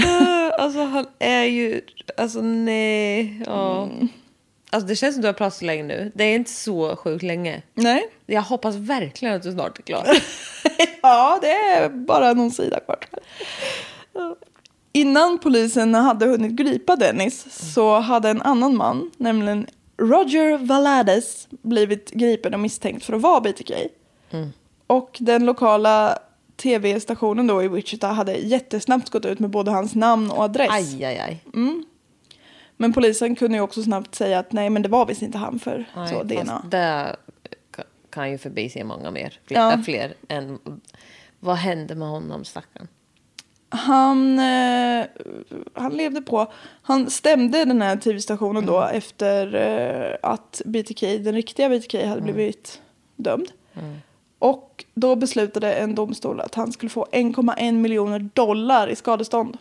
[0.58, 1.80] alltså han är ju,
[2.16, 3.42] alltså nej.
[3.46, 3.88] Ja.
[4.70, 6.12] Alltså det känns som du har pratat så länge nu.
[6.14, 7.62] Det är inte så sjukt länge.
[7.74, 8.08] Nej.
[8.26, 10.06] Jag hoppas verkligen att du snart är klar.
[11.02, 12.98] Ja, det är bara någon sida kvar.
[14.92, 19.66] Innan polisen hade hunnit gripa Dennis så hade en annan man, nämligen
[19.96, 23.72] Roger Valades, blivit gripen och misstänkt för att vara BTK.
[24.86, 26.18] Och den lokala
[26.56, 30.70] tv-stationen då i Wichita hade jättesnabbt gått ut med både hans namn och adress.
[30.70, 31.44] Aj, aj, aj.
[32.76, 35.58] Men polisen kunde ju också snabbt säga att nej, men det var visst inte han
[35.58, 36.62] för Nej, så DNA.
[36.70, 37.16] Det
[37.76, 39.40] ka- kan ju förbise många mer.
[39.46, 39.78] Fler, Ja.
[39.84, 40.58] fler än...
[41.40, 42.88] Vad hände med honom, stackarn?
[43.74, 45.06] Han, eh,
[45.74, 46.52] han levde på.
[46.82, 52.80] Han stämde den här tv-stationen då efter eh, att BTK, den riktiga BTK hade blivit
[53.16, 53.52] dömd.
[54.38, 59.58] Och då beslutade en domstol att han skulle få 1,1 miljoner dollar i skadestånd.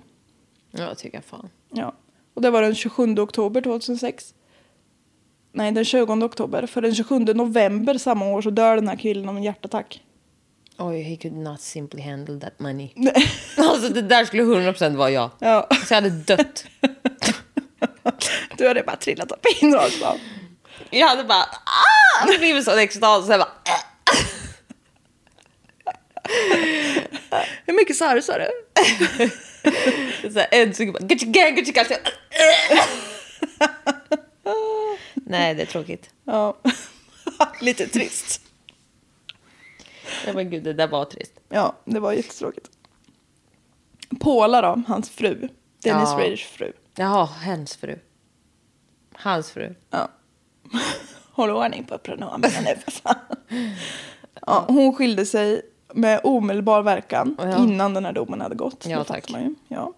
[0.71, 1.49] Ja, jag tycker jag fan.
[1.69, 1.93] Ja.
[2.33, 4.33] Och det var den 27 oktober 2006.
[5.51, 6.65] Nej, den 20 oktober.
[6.65, 10.03] För den 27 november samma år så dör den här killen av en hjärtattack.
[10.81, 12.89] Oj, he could not simply handle that money.
[13.57, 15.29] alltså det där skulle 100% vara jag.
[15.39, 15.67] Ja.
[15.71, 16.65] Så jag hade dött.
[18.57, 20.19] Du hade bara trillat upp in rakt av.
[20.89, 21.43] Jag hade bara...
[21.43, 22.25] Ah!
[22.27, 23.25] Det blivit sån extas.
[23.25, 23.51] Så jag bara...
[23.65, 24.15] Äh.
[27.65, 28.49] Hur mycket sa du sa du?
[30.33, 31.05] Så här, en sekund bara...
[31.05, 31.85] Gucci gang, Gucci gang.
[31.85, 32.01] Så jag-
[35.13, 36.09] Nej, det är tråkigt.
[36.25, 36.57] Ja.
[37.61, 38.41] Lite trist.
[40.25, 41.33] Nej, men gud, det där var trist.
[41.49, 42.69] Ja, det var jättetråkigt.
[44.19, 45.35] Paula då, hans fru.
[45.35, 45.49] Dennis
[45.83, 46.17] Ja.
[46.19, 46.71] Raders fru.
[46.95, 47.99] Jaha, hens fru.
[49.13, 49.75] Hans fru.
[49.89, 50.07] Ja.
[51.31, 53.15] Håll ordning på pronomen nu för fan.
[54.47, 55.61] Ja, hon skilde sig
[55.93, 57.57] med omedelbar verkan Ja.
[57.57, 58.85] innan den här domen hade gått.
[58.87, 59.31] Ja, tack.
[59.67, 59.93] Ja.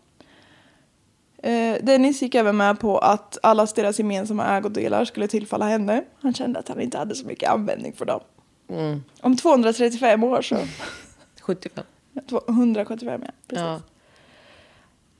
[1.49, 6.03] Eh, Dennis gick även med på att allas deras gemensamma ägodelar skulle tillfalla henne.
[6.21, 8.19] Han kände att han inte hade så mycket användning för dem.
[8.69, 9.03] Mm.
[9.21, 10.57] Om 235 år så...
[11.41, 11.83] 75.
[12.47, 13.31] 175 ja.
[13.47, 13.63] Precis.
[13.63, 13.81] Ja.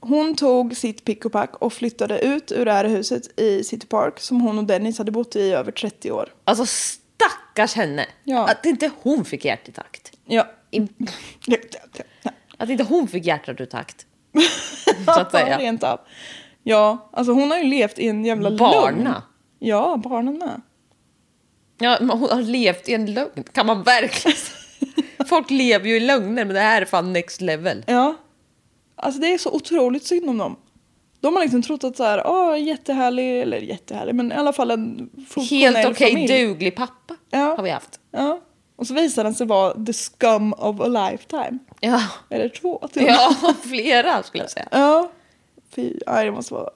[0.00, 3.86] Hon tog sitt pick och pack och flyttade ut ur det här huset i City
[3.86, 6.34] Park som hon och Dennis hade bott i i över 30 år.
[6.44, 8.06] Alltså stackars henne.
[8.24, 8.48] Ja.
[8.48, 10.10] Att inte hon fick hjärtintakt.
[10.26, 10.46] Ja.
[10.70, 12.30] Ja.
[12.56, 14.06] Att inte hon fick hjärtat ur takt.
[15.04, 15.58] Så att säga.
[15.58, 16.00] Rent av.
[16.62, 18.80] Ja, alltså hon har ju levt i en jävla Barna.
[18.80, 19.08] lögn.
[19.58, 20.60] Ja, barnen med.
[21.78, 23.44] Ja, men hon har levt i en lögn.
[23.52, 24.36] Kan man verkligen.
[25.28, 27.84] Folk lever ju i lögner, men det här är fan next level.
[27.86, 28.14] Ja.
[28.96, 30.56] Alltså det är så otroligt synd om dem.
[31.20, 34.70] De har liksom trott att så här, åh jättehärlig, eller jättehärlig, men i alla fall
[34.70, 36.46] en funktionell Helt okej familj.
[36.46, 37.38] duglig pappa Ja.
[37.56, 38.00] har vi haft.
[38.10, 38.40] Ja.
[38.76, 41.58] Och så visar den sig vara the scum of a lifetime.
[41.80, 44.68] Ja, Eller två till ja flera skulle jag säga.
[44.70, 45.10] Ja.
[45.74, 46.70] Fy, nej, det måste vara...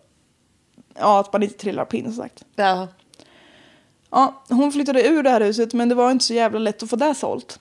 [0.98, 2.44] Ja, att man inte trillar pinn sagt.
[2.56, 2.88] Ja.
[4.10, 6.90] Ja, hon flyttade ur det här huset men det var inte så jävla lätt att
[6.90, 7.60] få det sålt.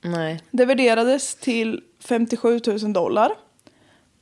[0.00, 0.40] Nej.
[0.50, 3.32] Det värderades till 57 000 dollar.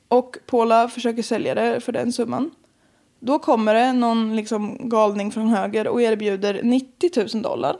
[0.08, 2.50] Och Paula försöker sälja det för den summan.
[3.20, 7.76] Då kommer det någon liksom galning från höger och erbjuder 90 000 dollar.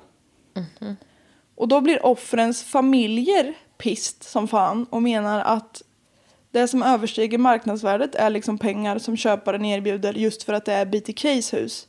[1.55, 5.83] Och då blir offrens familjer pist som fan och menar att
[6.51, 10.87] det som överstiger marknadsvärdet är liksom pengar som köparen erbjuder just för att det är
[10.87, 11.89] BTKs hus.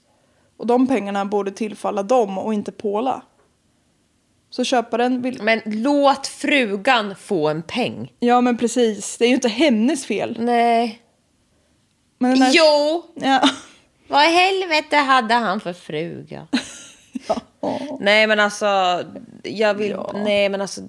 [0.58, 3.22] Och de pengarna borde tillfalla dem och inte Paula.
[4.49, 5.41] Så köparen vill...
[5.41, 8.14] Men låt frugan få en peng.
[8.20, 10.38] Ja men precis, det är ju inte hennes fel.
[10.39, 11.01] Nej.
[12.20, 12.51] Men här...
[12.53, 13.03] Jo!
[13.16, 13.49] Ja.
[14.08, 16.47] Vad i helvete hade han för fruga?
[17.99, 19.03] Nej men alltså,
[19.43, 20.12] jag vill, Ja.
[20.14, 20.82] nej men alltså,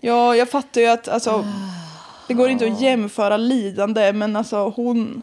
[0.00, 1.44] Ja, jag fattar ju att alltså,
[2.28, 5.22] det går inte att jämföra lidande, men alltså hon...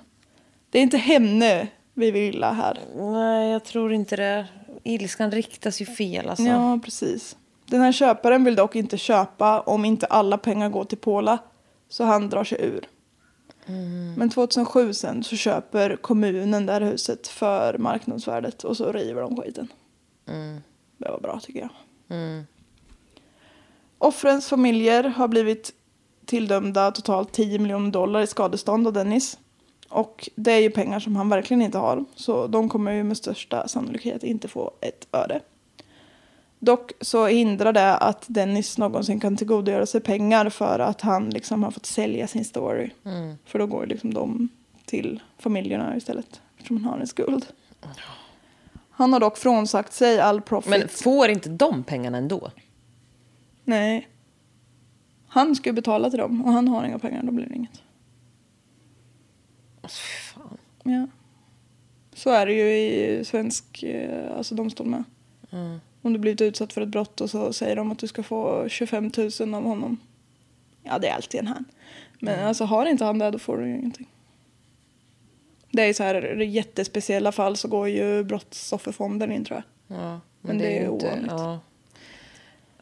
[0.70, 1.68] Det är inte henne
[1.98, 2.80] vi vill illa här.
[2.96, 4.48] Nej, jag tror inte det.
[4.84, 6.44] Ilskan riktas ju fel alltså.
[6.44, 7.38] Ja, precis.
[7.66, 11.38] Den här köparen vill dock inte köpa om inte alla pengar går till Pola,
[11.90, 12.88] så han drar sig ur.
[14.18, 19.42] Men 2007 sen så köper kommunen det här huset för marknadsvärdet och så river de
[19.42, 19.68] skiten.
[20.98, 21.70] Det var bra tycker jag.
[23.98, 25.74] Offrens familjer har blivit
[26.26, 29.38] tilldömda totalt 10 miljoner dollar i skadestånd av Dennis.
[29.90, 32.06] Och det är ju pengar som han verkligen inte har.
[32.16, 35.42] Så de kommer ju med största sannolikhet inte få ett öre.
[36.60, 41.64] Dock så hindrar det att Dennis någonsin kan tillgodogöra sig pengar för att han liksom
[41.64, 42.90] har fått sälja sin story.
[43.46, 44.50] För då går liksom de
[44.86, 46.42] till familjerna istället.
[46.58, 47.46] Eftersom han har en skuld.
[48.90, 50.70] Han har dock frånsagt sig all profit.
[50.70, 52.52] Men får inte de pengarna ändå?
[53.64, 54.08] Nej.
[55.28, 57.82] Han ska ju betala till dem och han har inga pengar, då blir det inget.
[59.88, 60.02] Alltså,
[60.34, 60.58] fan.
[60.84, 61.08] Ja.
[62.14, 65.04] Så är det ju i svensk eh, alltså domstol med.
[66.02, 68.70] Om du blivit utsatt för ett brott och så säger de att du ska få
[68.70, 69.98] 25 000 av honom.
[70.84, 71.66] Ja, det är alltid en han.
[72.20, 74.08] Men alltså har inte han det då får du ju ingenting.
[75.72, 79.98] Det är så här jättespeciella fall så går ju brottsofferfonden in tror jag.
[79.98, 81.32] Ja, Men det är ju ovanligt.
[81.32, 81.60] Ja.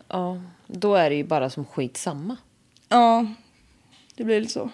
[0.07, 2.37] ja, då är det ju bara som skitsamma.
[2.89, 3.25] Ja,
[4.15, 4.69] det blir lite så.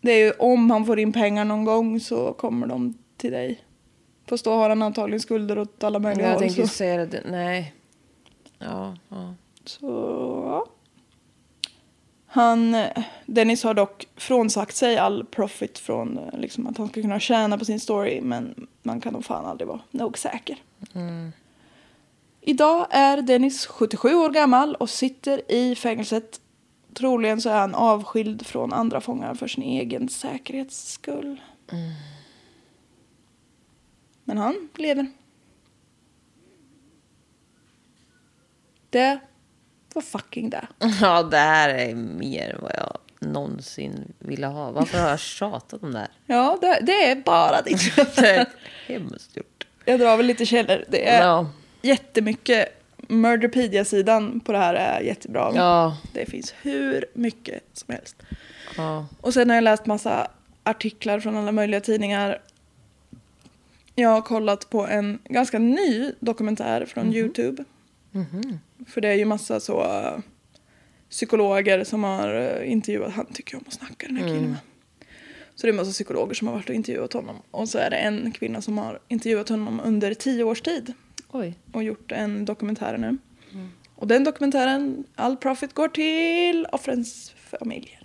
[0.00, 3.64] Det är ju om han får in pengar någon gång så kommer de till dig.
[4.28, 6.40] Fast då har han antagligen skulder åt alla möjliga Jag håll.
[6.40, 7.22] tänkte Så, säga det.
[7.30, 7.74] Nej.
[8.58, 9.34] Ja, ja.
[9.64, 9.86] så
[10.46, 10.66] ja.
[12.30, 12.76] Han,
[13.26, 17.64] Dennis har dock frånsagt sig all profit från liksom, att han ska kunna tjäna på
[17.64, 18.20] sin story.
[18.20, 20.56] Men man kan nog fan aldrig vara nog säker.
[22.40, 26.40] Idag är Dennis 77 år gammal och sitter i fängelset.
[26.98, 31.40] Troligen så är han avskild från andra fångar för sin egen säkerhets skull.
[34.24, 35.06] Men han lever.
[38.90, 39.18] Det
[39.94, 40.68] var fucking det.
[41.00, 44.70] ja, det här är mer än vad jag någonsin ville ha.
[44.70, 46.08] Varför har jag tjatat om det här?
[46.26, 47.96] Ja, det, det är bara ditt.
[48.16, 48.46] Det är
[48.86, 49.66] hemskt gjort.
[49.84, 50.84] Jag drar väl lite källor.
[50.88, 51.50] Det är Ja.
[51.82, 52.77] jättemycket.
[53.08, 55.52] Murderpedia-sidan på det här är jättebra.
[55.54, 55.96] Ja.
[56.12, 58.16] Det finns hur mycket som helst.
[58.76, 59.06] Ja.
[59.20, 60.30] Och sen har jag läst massa
[60.62, 62.42] artiklar från alla möjliga tidningar.
[63.94, 67.64] Jag har kollat på en ganska ny dokumentär från Youtube.
[68.86, 70.18] För det är ju massa så uh,
[71.10, 74.58] psykologer som har uh, intervjuat, han tycker om att snacka den här killen med.
[75.54, 77.36] Så det är massa psykologer som har varit och intervjuat honom.
[77.50, 80.92] Och så är det en kvinna som har intervjuat honom under tio års tid
[81.30, 81.54] Oj.
[81.72, 83.18] och gjort en dokumentär nu.
[83.94, 88.00] Och den dokumentären, all profit går till offrens familjer.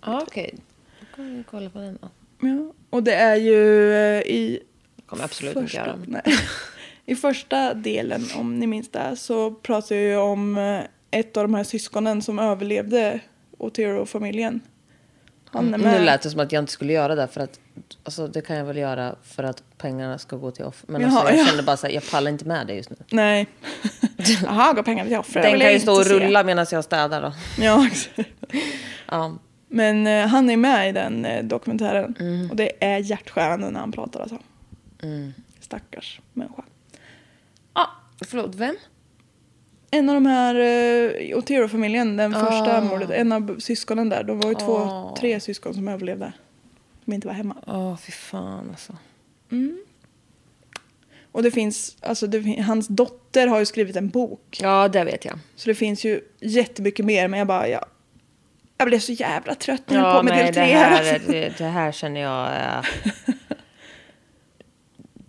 [0.00, 0.54] Ja, okej.
[1.00, 2.08] Då kan vi kolla på den då.
[2.48, 4.60] Ja, och det är ju eh, i
[5.06, 5.98] kommer jag absolut inte första, göra.
[6.06, 6.22] nej.
[7.06, 11.44] I första delen, om ni minns det, så pratar jag ju om eh, ett av
[11.44, 13.20] de här syskonen som överlevde
[13.58, 14.60] Otero-familjen.
[15.52, 17.60] Han är Nu lät det som att jag inte skulle göra det för att
[18.04, 20.92] alltså, det kan jag väl göra för att pengarna ska gå till offer.
[20.92, 21.46] Men Jaha, alltså, jag ja.
[21.46, 22.96] kände bara så här, jag pallar inte med det just nu.
[23.10, 23.46] Nej.
[24.44, 25.42] Jaha, går pengarna till offer?
[25.42, 27.32] Det Den kan ju stå och rulla medan jag städar då.
[27.58, 28.30] Ja, exakt.
[29.10, 29.38] Ja.
[29.68, 32.14] Men eh, han är med i den eh, dokumentären.
[32.20, 32.50] Mm.
[32.50, 34.38] Och det är hjärtskärande när han pratar alltså.
[35.60, 36.64] Stackars människa.
[37.72, 37.86] Ah,
[38.26, 38.76] förlåt, vem?
[39.90, 42.80] En av de här uh, Otero-familjen, den första Ah.
[42.80, 45.14] mordet, en av syskonen där, de var ju två, Ah.
[45.18, 46.32] tre syskon som överlevde.
[47.04, 47.56] Som inte var hemma.
[47.66, 48.96] Åh, fy fan alltså.
[51.32, 54.58] Och det finns, alltså det, hans dotter har ju skrivit en bok.
[54.62, 55.38] Ja, det vet jag.
[55.56, 57.86] Så det finns ju jättemycket mer, men jag bara, ja.
[58.76, 60.62] Jag blev så jävla trött när jag Ja, på med del det tre.
[60.64, 61.30] här, alltså.
[61.32, 62.88] det, det här känner jag är...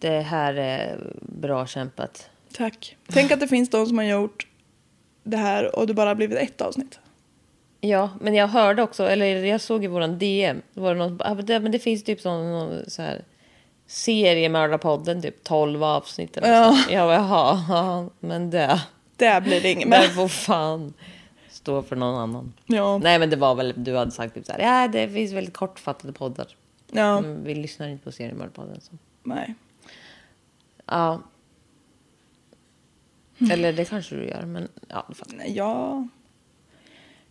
[0.01, 2.29] Det här är bra kämpat.
[2.53, 2.97] Tack.
[3.07, 4.47] Tänk att det finns de som har gjort
[5.29, 6.99] det här och det bara blivit ett avsnitt.
[7.81, 11.21] Ja, men jag hörde också, eller jag såg i våran DM, det var det någon,
[11.25, 13.21] ah, men det, men det finns typ sån, någon så här
[13.87, 16.73] seriemördarpodden, typ 12 avsnitt eller Ja.
[16.87, 16.93] så.
[16.93, 18.81] Jag bara, jaha, ja, men det,
[19.15, 20.07] Där blir det inget det mer.
[20.07, 20.93] får fan
[21.49, 22.53] stå för någon annan.
[22.65, 22.97] Ja.
[22.97, 25.53] Nej, men det var väl, du hade sagt typ så här, ja, det finns väldigt
[25.53, 26.47] kortfattade poddar.
[26.91, 28.81] Ja, Men vi lyssnar inte på seriemördarpodden.
[28.81, 28.91] Så.
[29.23, 29.55] nej.
[30.85, 31.21] Ja.
[33.51, 35.05] Eller det kanske du gör, men ja.
[35.45, 36.07] Ja.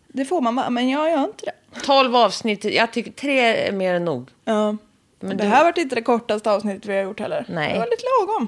[0.07, 0.69] Det får man va?
[0.69, 1.79] men jag gör inte det.
[1.85, 4.29] 12 avsnitt, jag tycker tre är mer än nog.
[4.45, 4.77] Ja.
[5.19, 7.45] Men det du- här var inte det kortaste avsnittet vi har gjort heller.
[7.49, 7.73] Nej.
[7.73, 8.47] Det var lite lagom.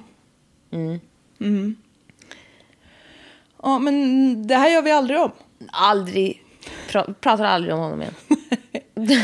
[1.39, 1.76] Mm.
[3.64, 5.32] Ja, men det här gör vi aldrig om.
[5.72, 6.43] Aldrig.
[6.89, 8.14] pra- pratar aldrig om honom igen.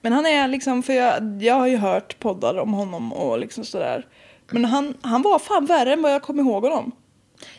[0.00, 3.64] Men han är liksom, för jag, jag har ju hört poddar om honom och liksom
[3.64, 4.06] sådär.
[4.50, 6.92] Men han, han var fan värre än vad jag kommer ihåg honom.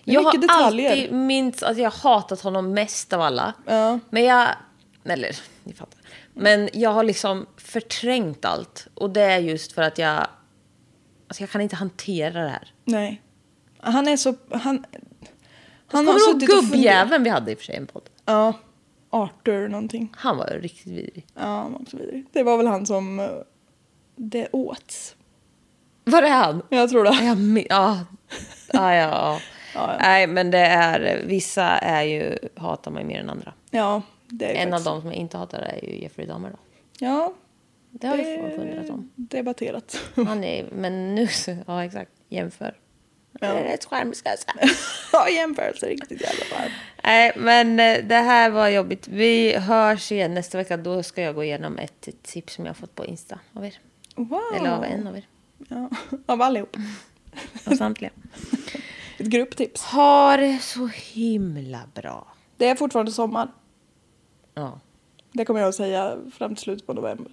[0.04, 0.92] Jag har detaljer.
[0.92, 3.54] alltid minst att jag har hatat honom mest av alla.
[3.66, 4.00] Ja.
[4.10, 4.48] Men jag,
[5.06, 6.00] eller ni fattar.
[6.34, 8.88] Men jag har liksom förträngt allt.
[8.94, 10.28] Och det är just för att jag,
[11.28, 12.74] alltså jag kan inte hantera det här.
[12.86, 13.22] Nej.
[13.80, 14.36] Han är så...
[14.52, 14.86] Han, han
[15.88, 18.10] Kommer du ihåg suttit och funderat- gubbjäveln vi hade i och för sig en podd?
[18.26, 18.54] Ja.
[19.10, 20.14] Arthur någonting.
[20.18, 21.26] Han var riktigt vidrig.
[21.36, 22.26] Ja, han var också vidrig.
[22.32, 23.20] Det var väl han som...
[23.20, 23.30] eh,
[24.16, 25.16] Det åts.
[26.04, 26.62] Var det han?
[26.70, 27.36] Jag tror det.
[27.36, 28.00] Min- ja.
[28.74, 29.40] Ja, ja, ja.
[29.76, 29.98] Ja, ja.
[30.02, 33.54] Nej, men det är, vissa är ju, hatar man ju mer än andra.
[33.72, 36.50] Ja, det är En av faktiskt- dem som jag inte hatar är ju Jeffrey Dahmer
[36.50, 36.58] då.
[37.00, 37.34] Ja,
[37.90, 39.12] Det har det är funderat om.
[39.16, 40.02] debatterat.
[40.16, 41.28] Han är, men nu
[41.68, 42.76] ja exakt, jämför.
[43.42, 43.48] Ja.
[43.54, 44.74] Det är rätt charmig ska jag säga.
[45.14, 46.72] ja, jämförelse riktigt jävla varm.
[47.04, 49.08] Nej, men eh, det här var jobbigt.
[49.08, 50.78] Vi hörs igen nästa vecka.
[50.78, 53.74] Då ska jag gå igenom ett tips som jag har fått på Insta av er.
[54.16, 54.42] Wow.
[54.60, 55.28] Eller av en av er.
[55.70, 55.90] Ja,
[56.26, 56.78] av allihop.
[57.66, 58.12] Av samtliga.
[59.20, 59.84] Ett grupptips.
[59.84, 62.28] Ha det så himla bra.
[62.58, 63.52] Det är fortfarande sommar.
[64.54, 64.80] Ja,
[65.32, 67.32] Det kommer jag att säga fram till slutet på november.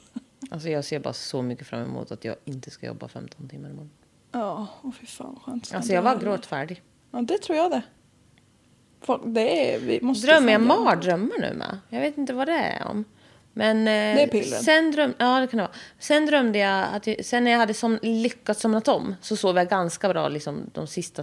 [0.50, 3.68] alltså jag ser bara så mycket fram emot att jag inte ska jobba 15 timmar
[3.70, 3.90] imorgon.
[4.32, 5.74] Ja, åh fy fan vad skönt.
[5.74, 6.82] Alltså jag var gråtfärdig.
[7.10, 7.82] Ja, det tror jag det.
[9.00, 11.78] Folk, det är, vi måste Drömmer jag mardrömmar nu med?
[11.88, 13.04] Jag vet inte vad det är om.
[13.58, 14.42] Men, eh.
[14.42, 15.76] Sen, dröm, ja, det kan det vara.
[15.98, 19.56] sen drömde jag att jag, sen när jag hade som, lyckats somnat om så sov
[19.56, 21.22] jag ganska bra liksom, de sista,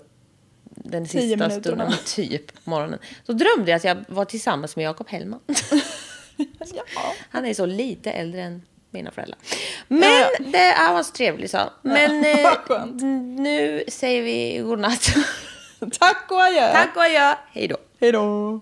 [0.66, 3.00] den sista stunden, typ på morgonen.
[3.24, 5.40] Så drömde jag att jag var tillsammans med Jakob Hellman.
[6.96, 7.14] Ja.
[7.30, 9.38] Han är så lite äldre än mina föräldrar.
[9.88, 11.60] Men det han var så trevlig så.
[11.82, 12.86] Men eh,
[13.44, 15.16] nu säger vi godnatt.
[16.00, 16.72] Tack och adjö.
[16.72, 17.36] Tack och adjö.
[17.52, 17.78] Hej då.
[18.00, 18.60] Hej då.